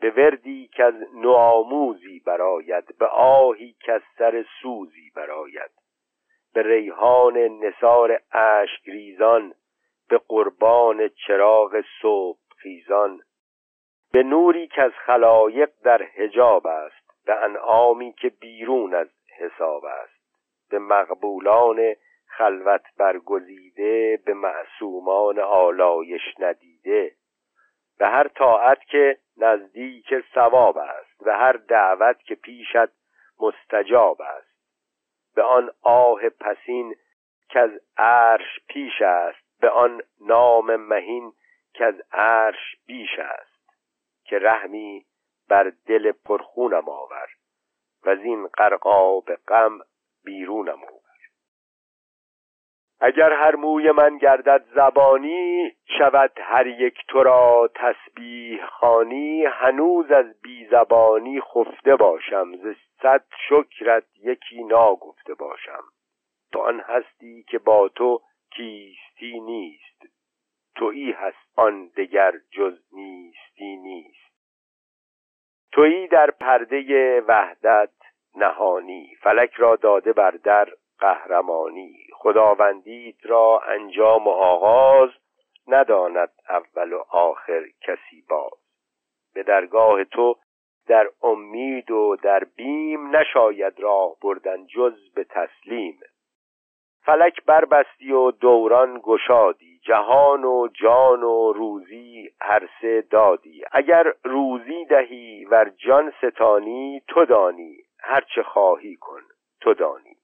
[0.00, 5.70] به وردی که از نوآموزی براید به آهی که از سر سوزی براید
[6.54, 9.54] به ریحان نصار اشک ریزان
[10.08, 13.20] به قربان چراغ صبح خیزان.
[14.12, 20.16] به نوری که از خلایق در حجاب است به انعامی که بیرون از حساب است.
[20.70, 21.94] به مقبولان
[22.26, 27.12] خلوت برگزیده به معصومان آلایش ندیده.
[27.98, 32.90] به هر طاعت که نزدیک ثواب است به هر دعوت که پیشت
[33.40, 34.56] مستجاب است.
[35.34, 36.96] به آن آه پسین
[37.48, 41.32] که از عرش پیش است به آن نام مهین
[41.74, 43.70] که از عرش بیش است
[44.24, 45.06] که رحمی
[45.48, 47.28] بر دل پرخونم آور
[48.04, 49.78] و از این قرقاب غم
[50.24, 50.95] بیرونم آور.
[53.00, 60.40] اگر هر موی من گردد زبانی شود هر یک تو را تسبیح خانی هنوز از
[60.42, 65.84] بی زبانی خفته باشم ز صد شکرت یکی ناگفته باشم.
[66.52, 68.20] تو آن هستی که با تو
[68.50, 69.86] کیستی نیست
[70.76, 74.36] تویی هست آن دگر جز نیستی نیست.
[75.72, 77.90] تویی در پرده وحدت
[78.36, 80.68] نهانی فلک را داده بر در
[80.98, 82.06] قهرمانی.
[82.26, 85.10] خداوندیت را انجام و آغاز
[85.66, 88.58] نداند اول و آخر کسی باز.
[89.34, 90.36] به درگاه تو
[90.88, 96.00] در امید و در بیم نشاید راه بردن جز به تسلیم.
[97.04, 103.64] فلک بربستی و دوران گشادی جهان و جان و روزی هر سه دادی.
[103.72, 107.76] اگر روزی دهی ور جان ستانی تو دانی.
[108.00, 109.22] هرچه خواهی کن
[109.60, 110.16] تو دانی.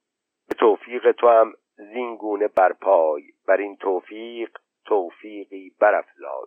[0.48, 6.46] به توفیق تو هم زینگونه برپای بر این توفیق توفیقی برافزای.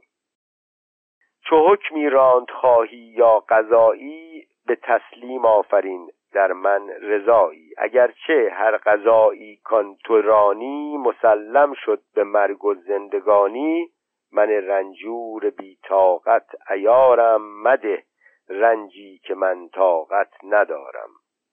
[1.50, 7.74] چو حکمی راند خواهی یا قضایی به تسلیم آفرین در من رضایی.
[7.78, 13.92] اگرچه هر غذایی کان تو رانی مسلم شد به مرگ و زندگانی
[14.32, 18.04] من رنجور بی طاقت ایارم مده
[18.50, 21.10] رنجی که من طاقت ندارم.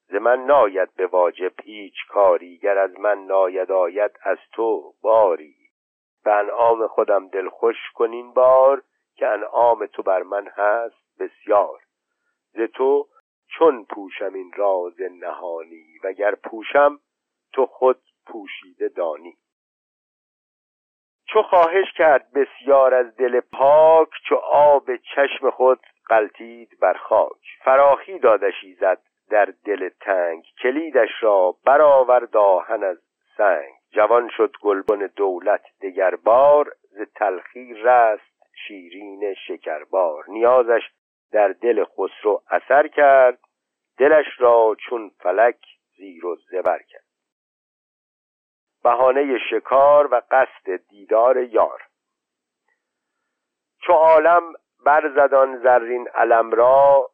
[0.09, 5.57] ز من ناید به واجب هیچ کاری گر از من ناید آید از تو باری.
[6.25, 8.83] به انعام خودم دل خوش کنین بار
[9.17, 11.81] که انعام تو بر من هست بسیار.
[12.53, 13.09] ز تو
[13.59, 17.01] چون پوشم این راز نهانی وگر پوشم
[17.53, 19.37] تو خود پوشیده دانی.
[21.27, 27.59] چو خواهش کرد بسیار از دل پاک چو آب چشم خود قلتید بر خاک.
[27.65, 32.99] فراخی دادشی زد در دل تنگ کلیدش را برآور داهن از
[33.37, 33.73] سنگ.
[33.91, 40.25] جوان شد گلبن دولت دگر بار ز تلخی رست شیرین شکربار.
[40.29, 40.83] نیازش
[41.33, 43.39] در دل خسرو اثر کرد
[43.99, 45.59] دلش را چون فلک
[45.97, 47.05] زیر و زبر کرد.
[48.85, 51.83] بهانه شکار و قصد دیدار یار.
[53.83, 54.53] چو عالم
[54.85, 57.12] برزدان زرین علم را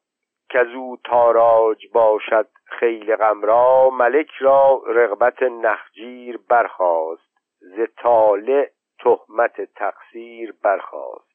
[0.56, 7.28] او تاراج باشد خیل غم را ملک را رغبت نخجیر برخاست.
[7.60, 11.28] ز طالع تهمت تقصیر برخاست.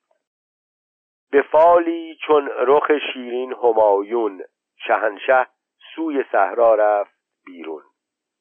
[1.32, 4.43] به فالی چون رخ شیرین همایون
[4.88, 5.47] شهنشه
[5.95, 7.84] سوی صحرا رفت بیرون.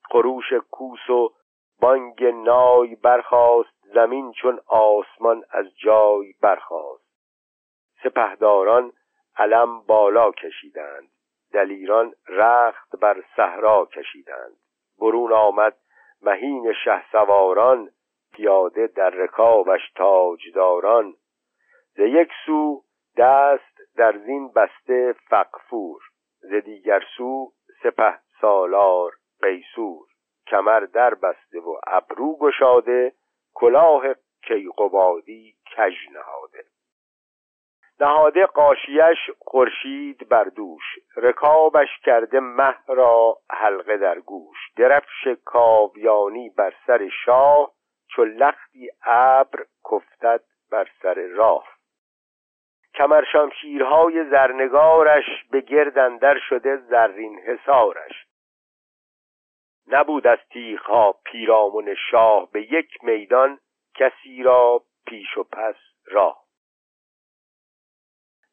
[0.05, 1.33] خروش کوس و
[1.81, 7.12] بانگ نای برخاست زمین چون آسمان از جای برخاست.
[8.03, 8.93] سپهداران
[9.37, 11.09] علم بالا کشیدند.
[11.53, 14.57] دلیران رخت بر صحرا کشیدند.
[14.99, 15.76] برون آمد
[16.22, 17.91] مهین شه سواران
[18.33, 21.14] پیاده در رکابش تاجداران.
[21.95, 22.83] ز یک سو
[23.16, 26.01] دست در زین بسته فقفور
[26.41, 27.53] ز دیگر سو
[27.83, 29.12] سپه سالار
[29.43, 30.07] قیصور.
[30.47, 33.12] کمر در بسته و ابرو گشاده
[33.55, 34.03] کلاه
[34.43, 36.64] کیقبادی کژ نهاده.
[38.03, 40.82] نهاده قاشیش خورشید بر دوش
[41.16, 44.57] رکابش کرده مه را حلقه در گوش.
[44.76, 47.70] درفش کاویانی بر سر شاه
[48.09, 50.40] چو لختی ابر کفتد
[50.70, 51.68] بر سر راه.
[52.94, 58.26] کمر شمشیرهای زرنگارش به گرد شده زرین حسارش
[59.86, 63.59] نبود از تیغها پیرامون شاه به یک میدان
[63.94, 65.76] کسی را پیش و پس
[66.07, 66.41] راه.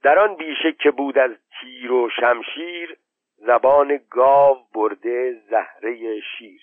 [0.03, 2.97] در آن بیشه که بود از تیر و شمشیر
[3.37, 6.61] زبان گاو برده زهره شیر.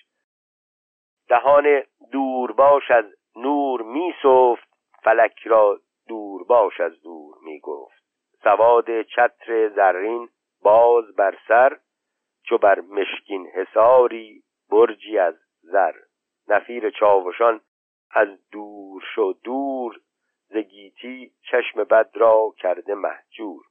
[1.28, 1.82] دهان
[2.12, 3.04] دورباش از
[3.36, 4.68] نور می صفت
[5.02, 8.02] فلک را دورباش از دور می گفت
[8.42, 10.28] سواد چتر زرین
[10.62, 11.78] باز بر سر
[12.42, 15.92] چو بر مشکین حساری برجی از زر.
[16.48, 17.60] نفیر چاوشان
[18.10, 20.00] از دور شو دور
[20.48, 23.62] زگیتی چشم بد را کرده محجور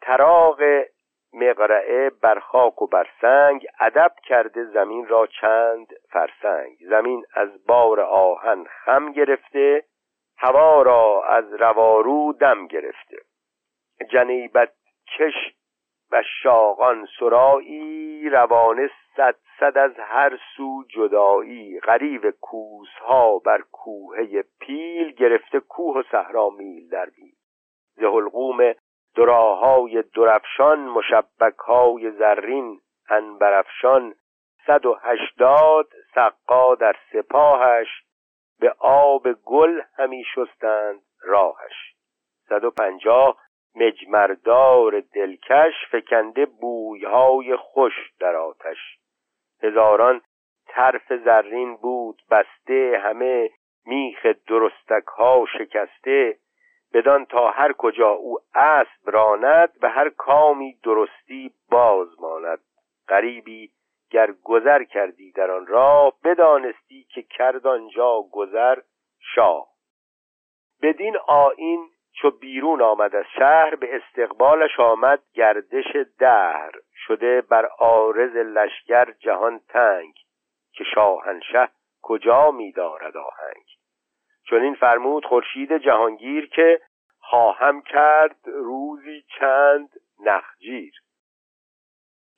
[0.00, 0.84] تراغ
[1.32, 6.76] مقرعه بر خاک و بر سنگ ادب کرده زمین را چند فرسنگ.
[6.88, 9.84] زمین از بار آهن خم گرفته
[10.38, 13.16] هوا را از روارو دم گرفته.
[14.10, 14.72] جنیبت
[15.18, 15.54] کش
[16.10, 21.80] و شاقان سرایی روانه صد صد از هر سو جدایی.
[21.80, 27.32] غریب کوسها بر کوهه پیل گرفته کوه و صحرا میل در میل.
[27.96, 28.74] ز حلقوم
[29.16, 34.14] دراهای درفشان مشبکهای زرین انبرفشان
[34.66, 37.88] صد و هشتاد سقا در سپاهش
[38.60, 41.94] به آب گل همی شستند راهش.
[42.48, 43.36] صد و پنجاه
[43.74, 49.01] مجمردار دلکش فکنده بویهای خوش در آتش.
[49.62, 50.20] هزاران
[50.66, 53.50] طرف زرین بود بسته همه
[53.86, 56.36] میخ درستک ها شکسته
[56.94, 62.58] بدان تا هر کجا او اسب راند به هر کامی درستی باز ماند.
[63.08, 63.70] غریبی
[64.10, 68.78] گر گذر کردی در آن راه بدانستی که کرد آنجا گذر
[69.34, 69.68] شاه.
[70.82, 76.72] بدین آین چو بیرون آمد از شهر به استقبالش آمد گردش دهر.
[77.06, 80.14] شده بر آرز لشگر جهان تنگ
[80.72, 81.68] که شاهنشه
[82.02, 83.66] کجا میدارد آهنگ؟
[84.44, 86.80] چون این فرمود خورشید جهانگیر که
[87.18, 89.88] خواهم کرد روزی چند
[90.20, 90.94] نخجیر.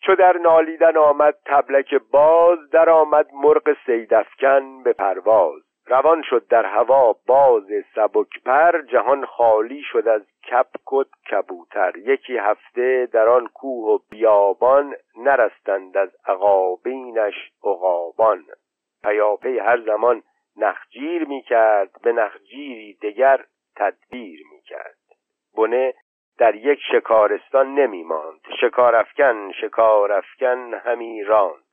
[0.02, 5.62] چو در نالیدن آمد تبلک باز در آمد مرغ سیدفکن به پرواز.
[5.86, 11.92] روان شد در هوا باز سبکپر جهان خالی شد از کپک و کبوتر.
[11.96, 18.44] یکی هفته در آن کوه و بیابان نرستند از عقابینش عقابان.
[19.02, 20.22] پیاپی هر زمان
[20.56, 23.44] نخجیر می کرد به نخجیری دگر
[23.76, 24.98] تدبیر می کرد
[25.56, 25.94] بنه
[26.38, 31.63] در یک شکارستان نمی ماند شکارفکن شکارفکن همی راند.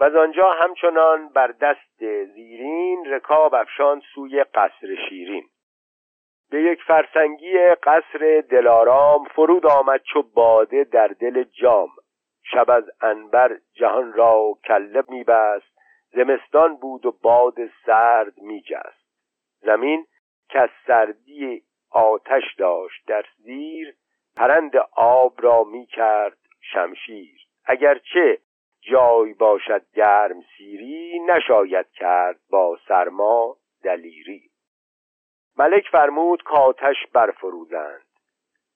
[0.00, 5.44] و از آنجا همچنان بر دست زیرین رکاب افشان سوی قصر شیرین.
[6.50, 11.88] به یک فرسنگی قصر دلارام فرود آمد چو باده در دل جام.
[12.42, 15.78] شب از انبر جهان را کله میبست
[16.12, 17.54] زمستان بود و باد
[17.86, 19.08] سرد میجست.
[19.60, 20.06] زمین
[20.48, 23.94] که سردی آتش داشت در زیر
[24.36, 27.40] پرند آب را می‌کرد شمشیر.
[27.64, 28.38] اگرچه
[28.90, 34.42] جای باشد گرم سیری نشاید کرد با سرما دلیری.
[35.58, 38.06] ملک فرمود کاتش برفروزند.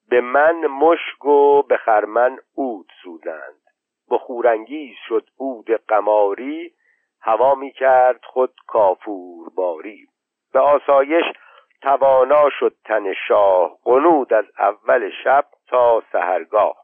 [0.08, 3.62] به من مشک و به خرمن اود سوزند.
[4.10, 6.72] بخورانگیز شد اود قماری
[7.20, 10.06] هوا می کرد خود کافور باری
[10.52, 11.24] به آسایش
[11.82, 16.81] توانا شد تن شاه قنود از اول شب تا سهرگاه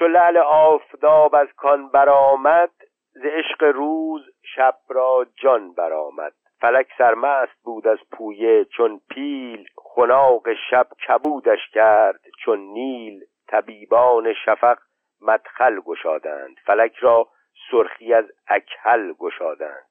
[0.00, 2.70] چو لعل آفتاب از کان برآمد
[3.12, 4.22] ز عشق روز
[4.54, 6.32] شب را جان برآمد.
[6.60, 12.20] فلک سرمست بود از پویه چون پیل خناق شب کبودش کرد.
[12.44, 14.78] چون نیل طبیبان شفق
[15.20, 16.56] مدخل گشادند.
[16.66, 17.28] فلک را
[17.70, 19.90] سرخی از اکحل گشادند.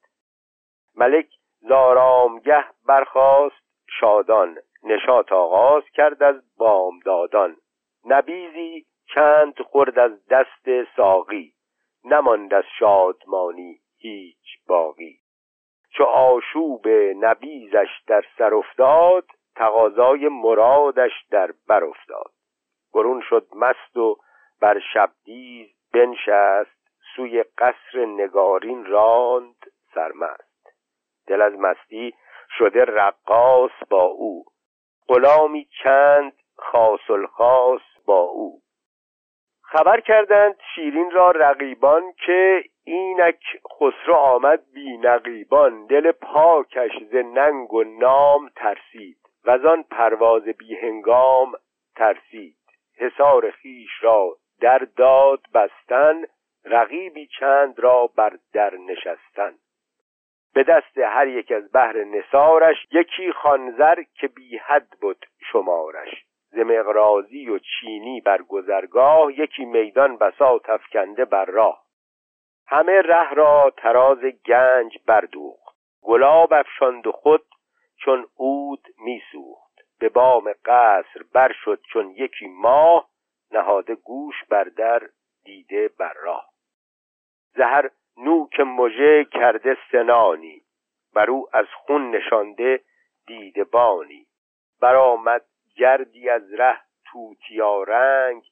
[0.95, 1.27] ملک
[1.61, 3.63] زارامگه برخاست
[3.99, 7.55] شادان نشاط آغاز کرد از بامدادان.
[8.05, 11.53] نبیزی چند خورد از دست ساقی
[12.05, 15.19] نماند از شادمانی هیچ باقی.
[15.91, 16.87] چو آشوب
[17.19, 22.31] نبیزش در سر افتاد تقاضای مرادش در بر افتاد.
[22.93, 24.17] برون شد مست و
[24.61, 26.79] بر شبدیز بنشست
[27.15, 30.67] سوی قصر نگارین راند سرمست.
[31.27, 32.13] دل از مستی
[32.57, 34.45] شده رقاص با او
[35.07, 38.61] غلامی چند خاص با او.
[39.71, 43.43] خبر کردند شیرین را رقیبان که اینک
[43.73, 45.85] خسرو آمد بی نقیبان.
[45.85, 51.51] دل پاکش ز ننگ و نام ترسید و آن پرواز بی هنگام
[51.95, 52.55] ترسید.
[52.97, 56.23] حصار خیش را در داد بستن
[56.65, 59.53] رقیبی چند را بر در نشستن.
[60.53, 66.28] به دست هر یک از بهر نصارش یکی خانزر که بی حد بود شمارش.
[66.51, 71.83] ز مقرازی و چینی بر گذرگاه یکی میدان بسا تفکنده بر راه.
[72.67, 75.77] همه ره را تراز گنج بردوخت.
[76.01, 77.45] گلاب افشاند و خود
[77.97, 79.69] چون عود میسوخت.
[79.99, 83.09] به بام قصر بر شد چون یکی ماه
[83.51, 85.09] نهاده گوش بر در
[85.43, 86.49] دیده بر راه.
[87.55, 90.61] زهر نوک مژه کرده سنانی
[91.13, 92.81] بر او از خون نشانده
[93.27, 94.27] دیده بانی.
[94.81, 95.45] برآمد
[95.79, 96.79] گردی از ره
[97.11, 98.43] توتیا رنگ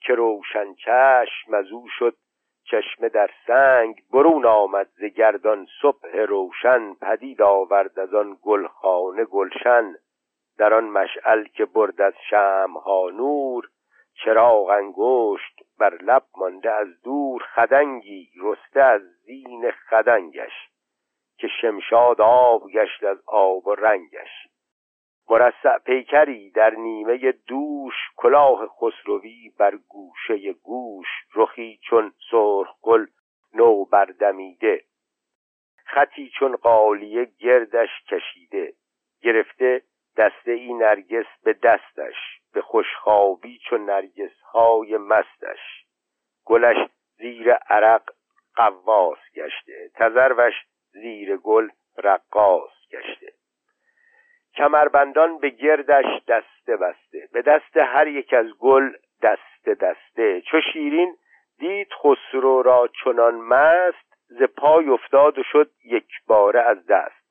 [0.00, 2.16] که روشن چشم از او شد
[2.64, 9.94] چشمه در سنگ برون آمد ز گردان صبح روشن پدید آورد از آن گلخانه گلشن
[10.58, 13.68] در آن مشعل که برد از شمها نور
[14.24, 20.68] چراغ انگشت بر لب مانده از دور خدنگی رسته از زین خدنگش
[21.38, 24.48] که شمشاد آب گشت از آب و رنگش
[25.32, 33.06] مرصع پیکری در نیمه دوش کلاه خسروی بر گوشه گوش رخی چون سرخ گل
[33.54, 34.84] نو بردمیده
[35.86, 38.72] خطی چون قالیه گردش کشیده.
[39.22, 39.82] گرفته
[40.16, 42.16] دسته ای نرگس به دستش
[42.52, 45.84] به خوشخوابی چون نرگس های مستش.
[46.44, 48.02] گلش زیر عرق
[48.56, 50.54] قواس گشته تذروش
[50.92, 53.31] زیر گل رقاص گشته.
[54.54, 57.28] کمربندان به گردش دسته بسته.
[57.32, 58.92] به دست هر یک از گل
[59.22, 60.40] دسته دسته.
[60.40, 61.16] چو شیرین
[61.58, 67.22] دید خسرو را چنان مست ز پای افتاد و شد یک باره از دست.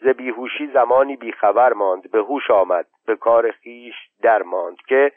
[0.00, 5.12] ز بیهوشی زمانی بیخبر ماند به هوش آمد به کار خیش در ماند که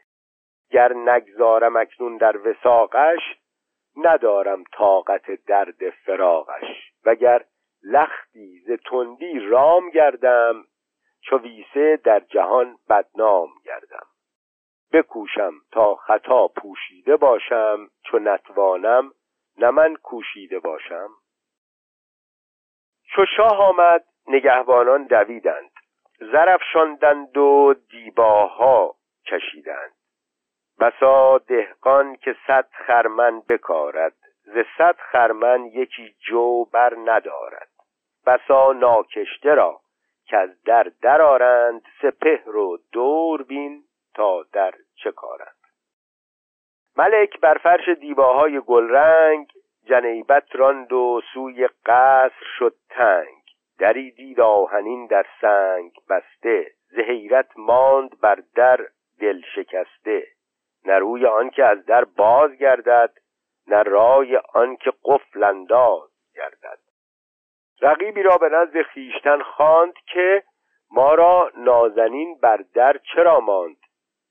[0.72, 3.20] گر نگذارم اکنون در وساقش
[3.98, 6.92] ندارم طاقت درد فراقش.
[7.06, 7.44] وگر
[7.84, 10.66] لختی ز تندی رام گردم
[11.22, 14.06] چو ویسه در جهان بدنام گردم.
[14.94, 19.12] بکوشم تا خطا پوشیده باشم چو نتوانم
[19.58, 21.10] نه من کوشیده باشم.
[23.16, 25.72] چو شاه آمد نگهبانان دویدند.
[26.20, 28.96] زرفشاندند و دیباها
[29.26, 29.94] کشیدند.
[30.80, 37.70] بسا دهقان که صد خرمن بکارد ز صد خرمن یکی جو بر ندارد.
[38.26, 39.82] بسا ناکشته را
[40.32, 43.84] که از در درارند سپهر و دور بین
[44.14, 45.56] تا در چه کارند.
[46.98, 49.52] ملک بر فرش دیباهای گلرنگ
[49.86, 53.42] جنیبت راند و سوی قصر شد تنگ.
[53.80, 58.88] دری دید آهنین در سنگ بسته ز حیرت ماند بر در
[59.20, 60.28] دل شکسته.
[60.86, 63.14] نه روی آنکه از در باز گردد
[63.68, 66.91] نه رای آنکه قفل انداز گردد.
[67.82, 70.44] رقیبی را به نزد خیشتن خواند که
[70.92, 73.78] ما را نازنین بر در چرا ماند؟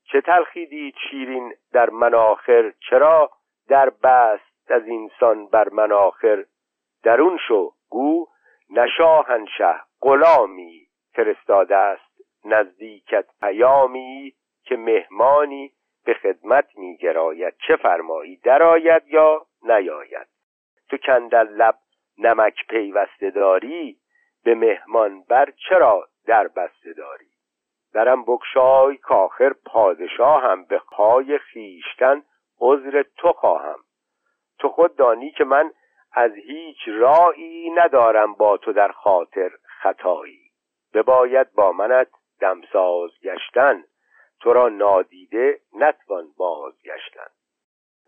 [0.03, 3.31] چه تلخی دید شیرین در مناخر چرا
[3.67, 6.45] در بست از اینسان بر مناخر
[7.03, 8.27] درون شو گو
[8.69, 12.11] نشاهنشه غلامی فرستاده است
[12.45, 14.33] نزدیکت پیامی
[14.63, 15.71] که مهمانی
[16.05, 20.27] به خدمت میگراید چه فرمایی درآید یا نیاید؟
[20.89, 21.75] تو کندل لب
[22.21, 23.97] نمک پیوسته داری
[24.43, 27.31] به مهمان بر چرا در بسته داری؟
[27.93, 32.23] درم بکشای کاخر پادشاهم به پای خیشتن
[32.59, 33.79] عذر تو خواهم.
[34.59, 35.71] تو خود دانی که من
[36.13, 40.51] از هیچ رایی ندارم با تو در خاطر خطایی.
[40.93, 42.07] بباید با منت
[42.39, 43.83] دمساز گشتن.
[44.39, 47.27] تو را نادیده نتوان بازگشتن.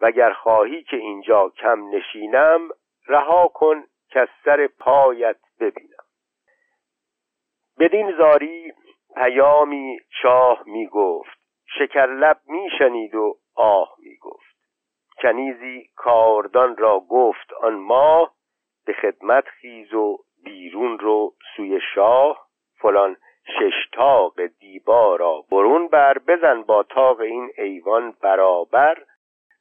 [0.01, 2.69] وگر خواهی که اینجا کم نشینم
[3.07, 3.83] رها کن
[4.13, 6.03] که سر پایت ببینم.
[7.79, 8.73] بدین زاری
[9.15, 11.39] پیامی شاه می گفت
[11.77, 14.55] شکرلب می شنید و آه می گفت
[15.21, 18.33] کنیزی کاردان را گفت آن ماه
[18.85, 22.47] به خدمت خیز و بیرون رو سوی شاه
[22.81, 29.03] فلان شش تاق دیبا را برون بر بزن با تاق این ایوان برابر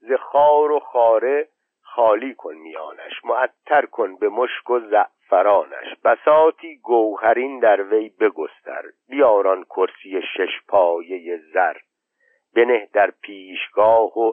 [0.00, 1.48] ز خار و خاره
[1.94, 5.96] خالی کن میانش معطر کن به مشک و زعفرانش.
[6.04, 11.76] بساتی گوهرین در وی بگستر بیاران کرسی شش پایه زر.
[12.56, 14.32] بنه در پیشگاه و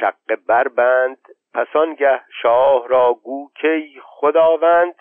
[0.00, 1.18] شق بربند
[1.54, 4.94] پسانگه شاه را گو کی خداوند.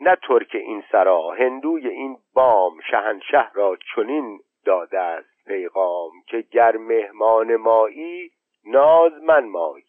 [0.00, 6.76] نه ترک این سرا هندوی این بام شهنشه را چنین داده است پیغام که گر
[6.76, 8.30] مهمان مایی
[8.64, 9.82] ناز من مای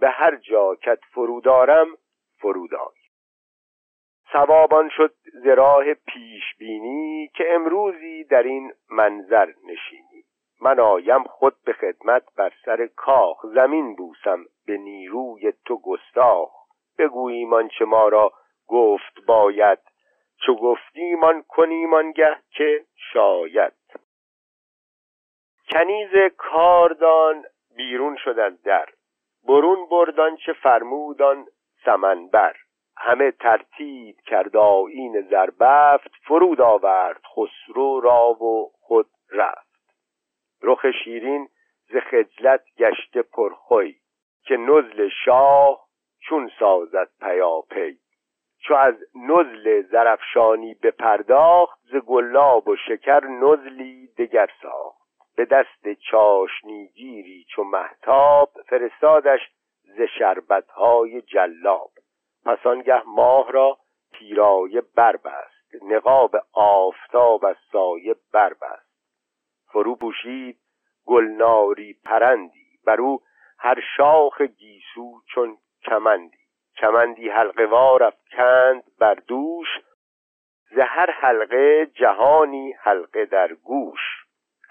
[0.00, 1.86] به هر جا کت فرودارم
[2.38, 2.96] فرودای.
[4.32, 5.14] سوابان شد
[5.44, 10.24] زراح پیش بینی که امروزی در این منظر نشینی.
[10.60, 16.50] من آیم خود به خدمت بر سر کاخ زمین بوسم به نیروی تو گستاخ.
[16.98, 18.32] بگوییم آنچه ما را
[18.66, 19.78] گفت باید
[20.46, 23.72] چو گفتیم آن کنیم آنگه که شاید.
[25.68, 27.44] کنیز کاردان
[27.76, 28.86] بیرون شد از در.
[29.48, 31.46] برون بردان چه فرمودان
[31.84, 32.56] سمنبر.
[32.96, 39.66] همه ترتیب کرد آیین زربفت فرود آورد خسرو را و خود رفت.
[40.62, 41.48] رخ شیرین
[41.88, 43.94] ز خجلت گشته پرخوی
[44.42, 45.86] که نزل شاه
[46.28, 47.98] چون سازد پیاپی.
[48.58, 55.05] چو از نزل زرفشانی بپرداخت ز گلاب و شکر نزلی دگر ساخت.
[55.36, 59.40] به دست چاشنیگیری چو محتاب فرستادش
[59.82, 61.90] ز شربتهای جلاب.
[62.44, 63.78] پس آنگه ماه را
[64.12, 68.86] پیرایه بربست نقاب آفتاب از سایه بربست.
[69.72, 70.58] فرو پوشید
[71.06, 73.22] گلناری پرندی بر او
[73.58, 76.38] هر شاخ گیسو چون کمندی.
[76.76, 79.68] کمندی حلقه وار افکند بر دوش
[80.70, 84.15] ز هر حلقه جهانی حلقه در گوش.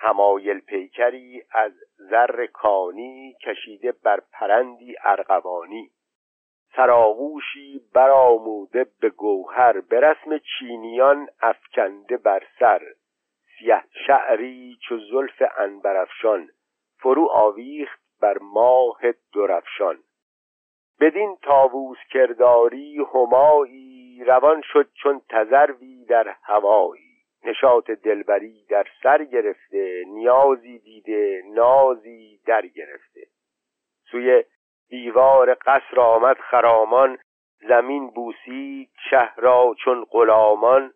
[0.05, 5.89] همایل پیکری از زر کانی کشیده بر پرندی ارغوانی.
[6.75, 12.81] سراغوشی برآموده به گوهر به رسم چینیان افکنده بر سر.
[13.59, 16.49] سیه شعری چو زلف انبرفشان
[16.99, 18.99] فرو آویخت بر ماه
[19.35, 19.97] درفشان.
[20.99, 27.04] بدین تاووس کرداری همایی روان شد چون تذروی در هوایی.
[27.45, 33.27] نشاط دلبری در سر گرفته نیازی دیده نازی در گرفته.
[34.11, 34.43] سوی
[34.89, 37.17] دیوار قصر آمد خرامان
[37.67, 38.89] زمین بوسید
[39.37, 40.93] را چون غلامان.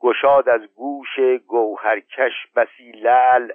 [0.00, 3.52] گشاد از گوش گوهرکش بسی لل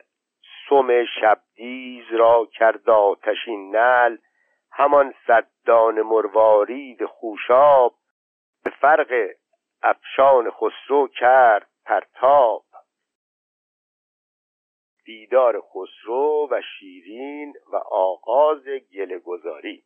[0.69, 4.17] سم شبدیز را کرد آتشین نل
[4.71, 7.95] همان صدان مروارید خوشاب
[8.63, 9.29] به فرق
[9.83, 11.67] افشان خسرو کرد.
[11.85, 12.63] پرتاب.
[15.05, 18.63] دیدار خسرو و شیرین و آغاز
[18.93, 19.83] گله گذاری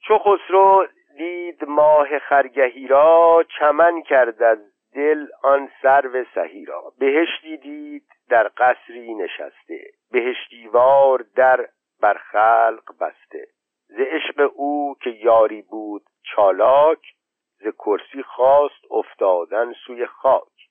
[0.00, 0.86] چو خسرو
[1.16, 4.58] دید ماه خرگهی را چمن کرد از
[4.94, 6.92] دل آن سرو سهی را.
[6.98, 11.68] بهشتی دید در قصری نشسته بهشتیوار در
[12.00, 13.46] بر خلق بسته.
[13.88, 17.15] ز عشق او که یاری بود چالاک
[17.58, 20.68] ز کرسی خواست افتادن سوی خاک.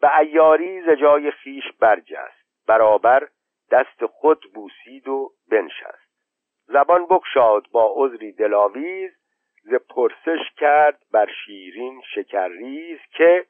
[0.00, 2.66] به ایاری ز جای خیش برجست.
[2.66, 3.28] برابر
[3.70, 6.06] دست خود بوسید و بنشست.
[6.66, 9.10] زبان بکشاد با عذری دلاویز
[9.62, 13.46] ز پرسش کرد بر شیرین شکرریز که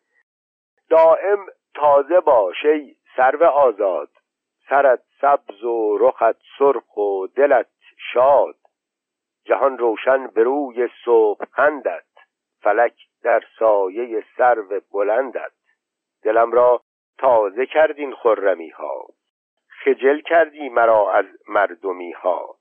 [0.91, 4.11] دائم تازه باش ای سرو آزاد.
[4.69, 7.71] سرت سبز و رخت سرخ و دلت
[8.13, 8.57] شاد.
[9.45, 12.16] جهان روشن به روی صبح خندت
[12.61, 15.53] فلک در سایه سرو بلندت.
[16.23, 16.81] دلم را
[17.19, 19.07] تازه کردین خرمی ها
[19.69, 22.57] خجل کردی مرا از مردمی ها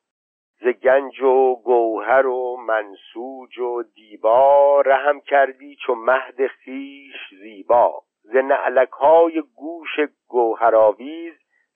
[0.61, 8.01] ز گنج و گوهر و منسوج و دیبا رحم کردی چو مهد خیش زیبا.
[8.23, 11.33] ز نعلک های گوش گوهرآویز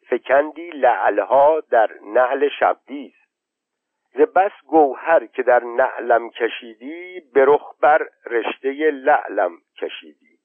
[0.09, 3.18] فکندی لعلها در نعل شبدیز.
[4.13, 10.39] ز بس گوهر که در نعلم کشیدی به رخ بر رشته لعلم کشیدی.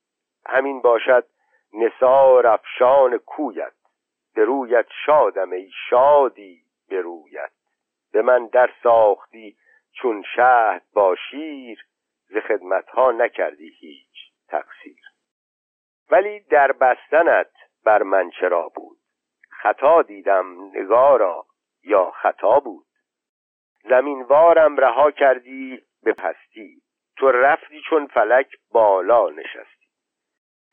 [0.47, 1.27] همین باشد
[1.73, 3.73] نثار افشان کویت
[4.35, 7.53] به رویت شادم ای شادی به رویت.
[8.13, 9.57] به من در ساختی
[9.93, 11.87] چون شهد با شیر
[12.29, 15.01] ز خدمتها نکردی هیچ تقصیر.
[16.11, 17.51] ولی در بستنت
[17.85, 18.99] بر من چرا بود؟
[19.51, 21.47] خطا دیدم نگارا
[21.85, 22.84] یا خطا بود؟
[23.89, 26.83] زمینوارم رها کردی به پستی
[27.17, 29.87] تو رفتی چون فلک بالا نشستی.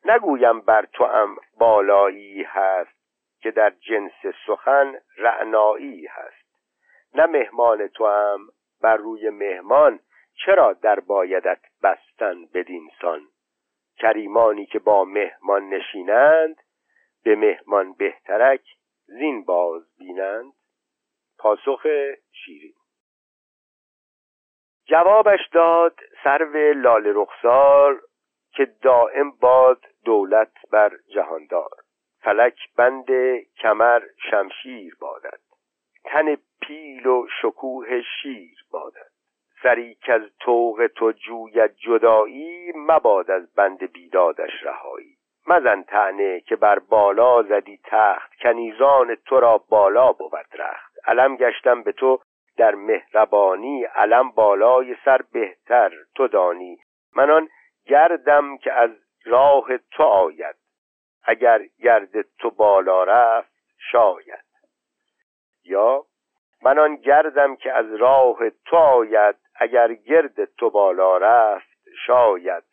[0.06, 3.02] نگویم بر تو هم بالایی هست
[3.42, 6.42] که در جنس سخن رعنایی هست.
[7.14, 8.48] نه مهمان تو هم
[8.82, 10.00] بر روی مهمان
[10.46, 13.28] چرا در بایدت بستن بدینسان
[13.98, 16.56] کریمانی که با مهمان نشینند
[17.24, 18.62] به مهمان بهترک
[19.06, 20.54] زین باز بینند.
[21.40, 21.88] پاسخ
[22.32, 22.81] شیرین.
[24.92, 28.02] جوابش داد سرو لال رخسار
[28.54, 31.70] که دائم باد دولت بر جهاندار.
[32.22, 33.08] فلک بند
[33.62, 34.02] کمر
[34.32, 35.40] شمشیر بادد.
[36.04, 39.12] تن پیل و شکوه شیر بادد.
[39.64, 45.18] سری که از توق تو جوید جدایی مباد از بند بیدادش رهایی.
[45.48, 50.92] مزن تنه که بر بالا زدی تخت کنیزان تو را بالا بود رخت.
[51.06, 52.20] علم گشتم به تو
[52.58, 56.78] در مهربانی علم بالای سر بهتر تو دانی.
[57.16, 57.50] من آن
[57.86, 58.92] گردم که از
[59.26, 60.56] راه تو آید.
[61.24, 63.52] اگر گرد تو بالا رفت
[63.92, 64.46] شاید.
[65.64, 66.06] یا
[66.64, 69.36] من آن گردم که از راه تو آید.
[69.56, 72.64] اگر گرد تو بالا رفت شاید.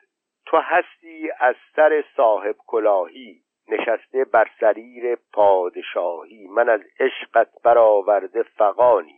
[0.46, 3.42] تو هستی از سر صاحب کلاهی.
[3.68, 6.46] نشسته بر سریر پادشاهی.
[6.46, 9.17] من از عشقت برآورده فقانی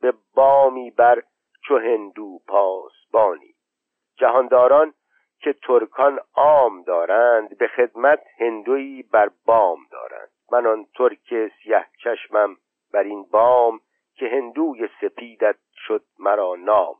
[0.00, 1.22] به بامی بر
[1.64, 3.54] چو هندو پاسبانی.
[4.16, 4.94] جهانداران
[5.40, 10.28] که ترکان عام دارند به خدمت هندویی بر بام دارند.
[10.52, 12.56] من آن ترک سیه چشمم
[12.92, 13.80] بر این بام
[14.14, 15.56] که هندوی سپیدت
[15.86, 16.96] شد مرا نام.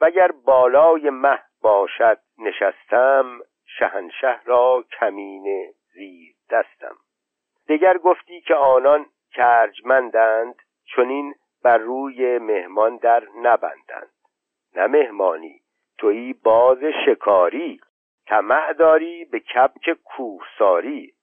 [0.00, 3.40] وگر بالای مه باشد نشستم
[3.78, 6.96] شهنشه را کمین زیر دستم.
[7.68, 10.54] دگر گفتی که آنان کرجمندند
[10.96, 14.10] چنین بر روی مهمان در نبندند.
[14.76, 15.60] نه مهمانی
[15.98, 17.80] تویی باز شکاری
[18.26, 21.14] طمع داری به کبک کوهساری.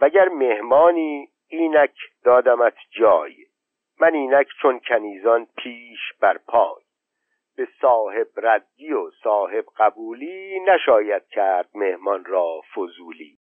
[0.00, 1.94] وگر مهمانی اینک
[2.24, 3.34] دادمت جای
[4.00, 6.82] من اینک چون کنیزان پیش بر پای.
[7.56, 13.38] به صاحب ردی و صاحب قبولی نشاید کرد مهمان را فضولی.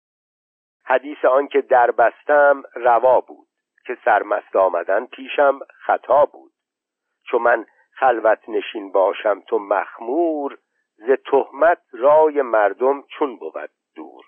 [0.84, 3.48] حدیث آن که در بستم روا بود.
[3.88, 6.52] که سرمست آمدن پیشم خطا بود.
[7.32, 10.58] چون من خلوت نشین باشم تو مخمور
[10.96, 14.26] ز تهمت رای مردم چون بود دور.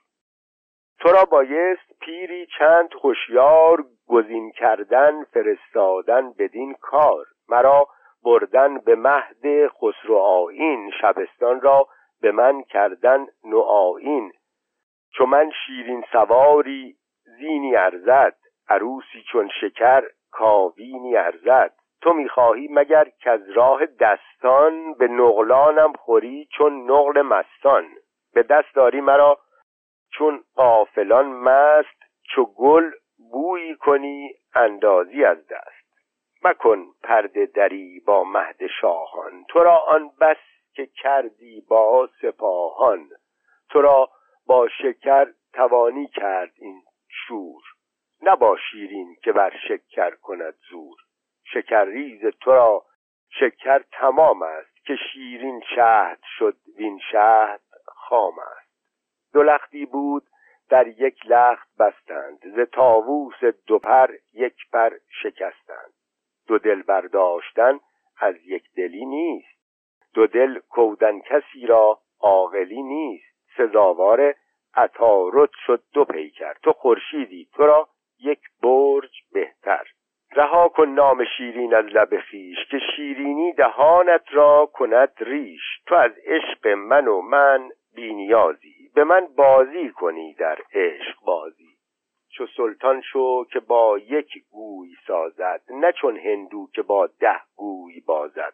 [1.00, 7.26] تو را بایست پیری چند خوشیار گزین کردن فرستادن بدین کار.
[7.50, 7.88] مرا
[8.24, 11.88] بردن به مهد خسرو آین شبستان را
[12.22, 14.32] به من کردن نوآین
[15.14, 18.39] چو من شیرین سواری زینی ارزد.
[18.70, 21.74] عروسی چون شکر کاوینی ارزد.
[22.02, 27.86] تو می‌خواهی مگر که از راه دستان به نقلانم خوری چون نقل مستان؟
[28.34, 29.40] به دست داری مرا
[30.14, 32.00] چون قافلان مست
[32.36, 32.92] چو گل
[33.32, 35.80] بویی کنی اندازی از دست.
[36.44, 39.46] مکن پرده دری با مهد شاهان.
[39.50, 40.38] تو را آن بس
[40.74, 43.10] که کردی با سپاهان.
[43.70, 44.10] تو را
[44.46, 47.62] با شکر توانی کرد این شور.
[48.22, 50.98] نبا شیرین که بر شکر کند زور.
[51.44, 52.86] شکر ریز تو را
[53.30, 58.70] شکر تمام است که شیرین شهد شد وین شهد خام است.
[59.34, 60.24] دو لختی بود
[60.70, 65.94] در یک لخت بستند ز تاووس دو پر یک پر شکستند.
[66.48, 67.80] دو دل برداشتن
[68.18, 69.60] از یک دلی نیست.
[70.14, 73.36] دو دل کودن کسی را عاقلی نیست.
[73.58, 74.36] سزاوار
[74.74, 76.54] عطارد شد دو پیکر.
[76.54, 77.90] تو خورشیدی تو را
[78.20, 79.88] یک برج بهتر.
[80.32, 85.62] رها کن نام شیرین از لب خیش که شیرینی دهانت را کند ریش.
[85.86, 91.70] تو از عشق من و من بینیازی به من بازی کنی در عشق بازی.
[92.30, 98.00] چو سلطان شو که با یک گوی سازد نه چون هندو که با ده گوی
[98.00, 98.54] بازد.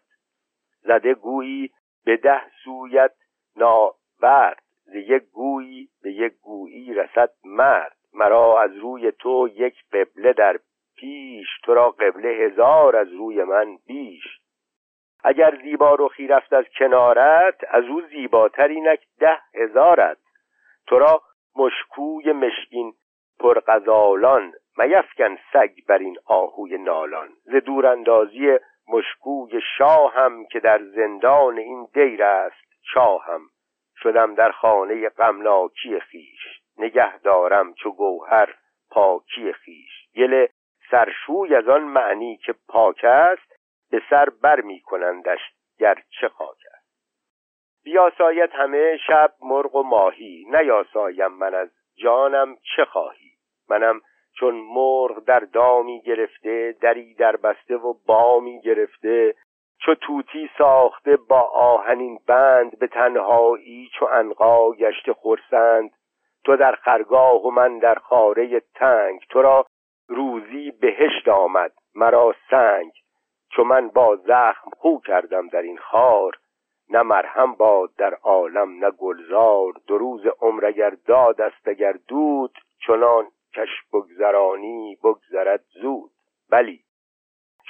[0.82, 1.72] زده گویی
[2.06, 3.12] به ده سویت
[3.56, 7.98] ناورد ز یک گویی به یک گویی رسد مرد.
[8.16, 10.60] مرا از روی تو یک قبله در
[10.98, 14.24] پیش تو را قبله هزار از روی من بیش.
[15.24, 20.18] اگر زیبا رخی رفت از کنارت از او زیباتر اینک ده هزارت.
[20.88, 21.22] تو را
[21.56, 22.94] مشکوی مشکین
[23.40, 27.30] پرغزالان میفکن سگ بر این آهوی نالان.
[27.44, 33.42] ز دوراندازی مشکوی شاهم که در زندان این دیر است شاهم.
[33.98, 38.56] شدم در خانه غمناکی خیش نگه دارم چو گوهر
[38.89, 40.47] پاکی خیش گل
[40.91, 43.56] سرشوی از آن معنی که پاک است
[43.91, 45.39] به سر بر می کنندش
[46.19, 46.85] چه خاک است.
[47.84, 53.31] بیاساید همه شب مرغ و ماهی نیاسایم من از جانم چه خواهی؟
[53.69, 54.02] منم
[54.39, 59.35] چون مرغ در دامی گرفته دری در بسته و بامی گرفته
[59.81, 65.91] چو توتی ساخته با آهنین بند به تنهایی چو انقا گشته خورسند
[66.45, 69.65] تو در خرگاه و من در خاره تنگ تو را
[70.07, 72.91] روزی بهشت آمد مرا سنگ.
[73.49, 76.34] چو من با زخم خو کردم در این خار
[76.89, 79.73] نه مرهم باد در عالم نه گلزار.
[79.88, 82.57] دو روز عمر اگر داد است اگر دود
[82.88, 86.11] چنان کش بگذرانی بگذرد زود.
[86.49, 86.84] بلی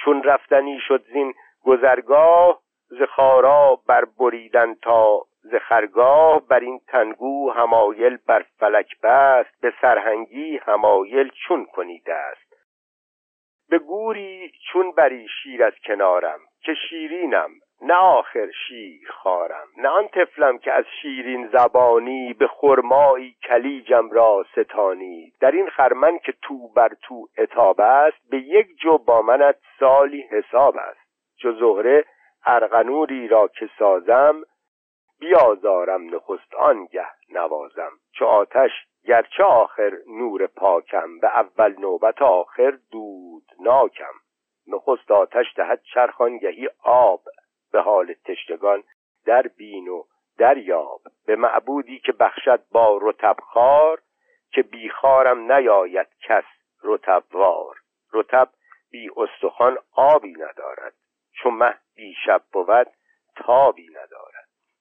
[0.04, 1.34] چون رفتنی شد زین
[1.64, 9.60] گذرگاه ز خارا بر بریدن تا ز خرگاه بر این تنگو همایل بر فلک بست
[9.60, 12.46] به سرهنگی همایل چون کنیده است.
[13.68, 17.50] به گوری چون بری شیر از کنارم که شیرینم
[17.82, 19.66] نه آخر شیر خارم.
[19.76, 25.32] نه آن طفلم که از شیرین زبانی به خرمایی کلیجم را ستانی.
[25.40, 30.20] در این خرمن که تو بر تو اتاب است به یک جو با منت سالی
[30.20, 31.00] حساب است.
[31.38, 32.04] چو زهره
[32.46, 34.42] ارغنوری را که سازم
[35.18, 37.92] بیازارم نخست آنگه نوازم.
[38.12, 38.70] چو آتش
[39.04, 44.14] گرچه آخر نور پاکم به اول نوبت آخر دود ناکم.
[44.66, 47.22] نخست آتش دهد چرخانگهی آب.
[47.72, 48.82] به حال تشتگان
[49.26, 50.04] در بین و
[50.38, 51.00] دریاب.
[51.26, 54.02] به معبودی که بخشد با رتبخار
[54.50, 56.44] که بیخارم نیاید کس
[56.82, 57.76] رتبوار
[58.12, 58.48] رتب
[58.90, 60.94] بی استخوان آبی ندارد.
[61.32, 62.86] چون مه بی شب بود
[63.36, 64.35] تابی ندارد.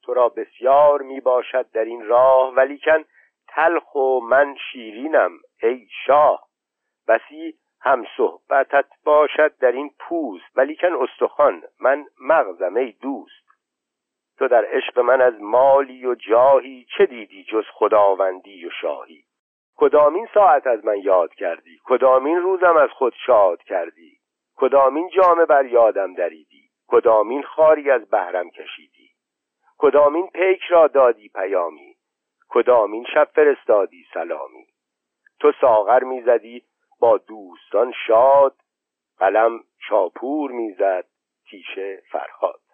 [0.06, 3.06] تو را بسیار می باشد در این راه ولیکن
[3.48, 5.32] تلخ و من شیرینم
[5.64, 6.48] ای شاه.
[7.08, 13.46] بسی هم صحبتت باشد در این پوست ولیکن استخوان من مغزم ای دوست.
[14.38, 19.24] تو در عشق من از مالی و جاهی چه دیدی جز خداوندی و شاهی؟
[19.78, 24.18] کدامین ساعت از من یاد کردی؟ کدامین روزم از خود شاد کردی؟
[24.56, 28.95] کدامین جامه بر یادم دریدی؟ کدامین خاری از بهرم کشیدی؟
[29.78, 31.96] کدامین پیک را دادی پیامی؟
[32.50, 34.68] کدامین شب فرستادی سلامی؟
[35.40, 36.64] تو ساغر می‌زدی
[37.00, 38.56] با دوستان شاد
[39.18, 41.06] قلم چاپور می‌زد
[41.50, 42.65] تیشه فرهاد.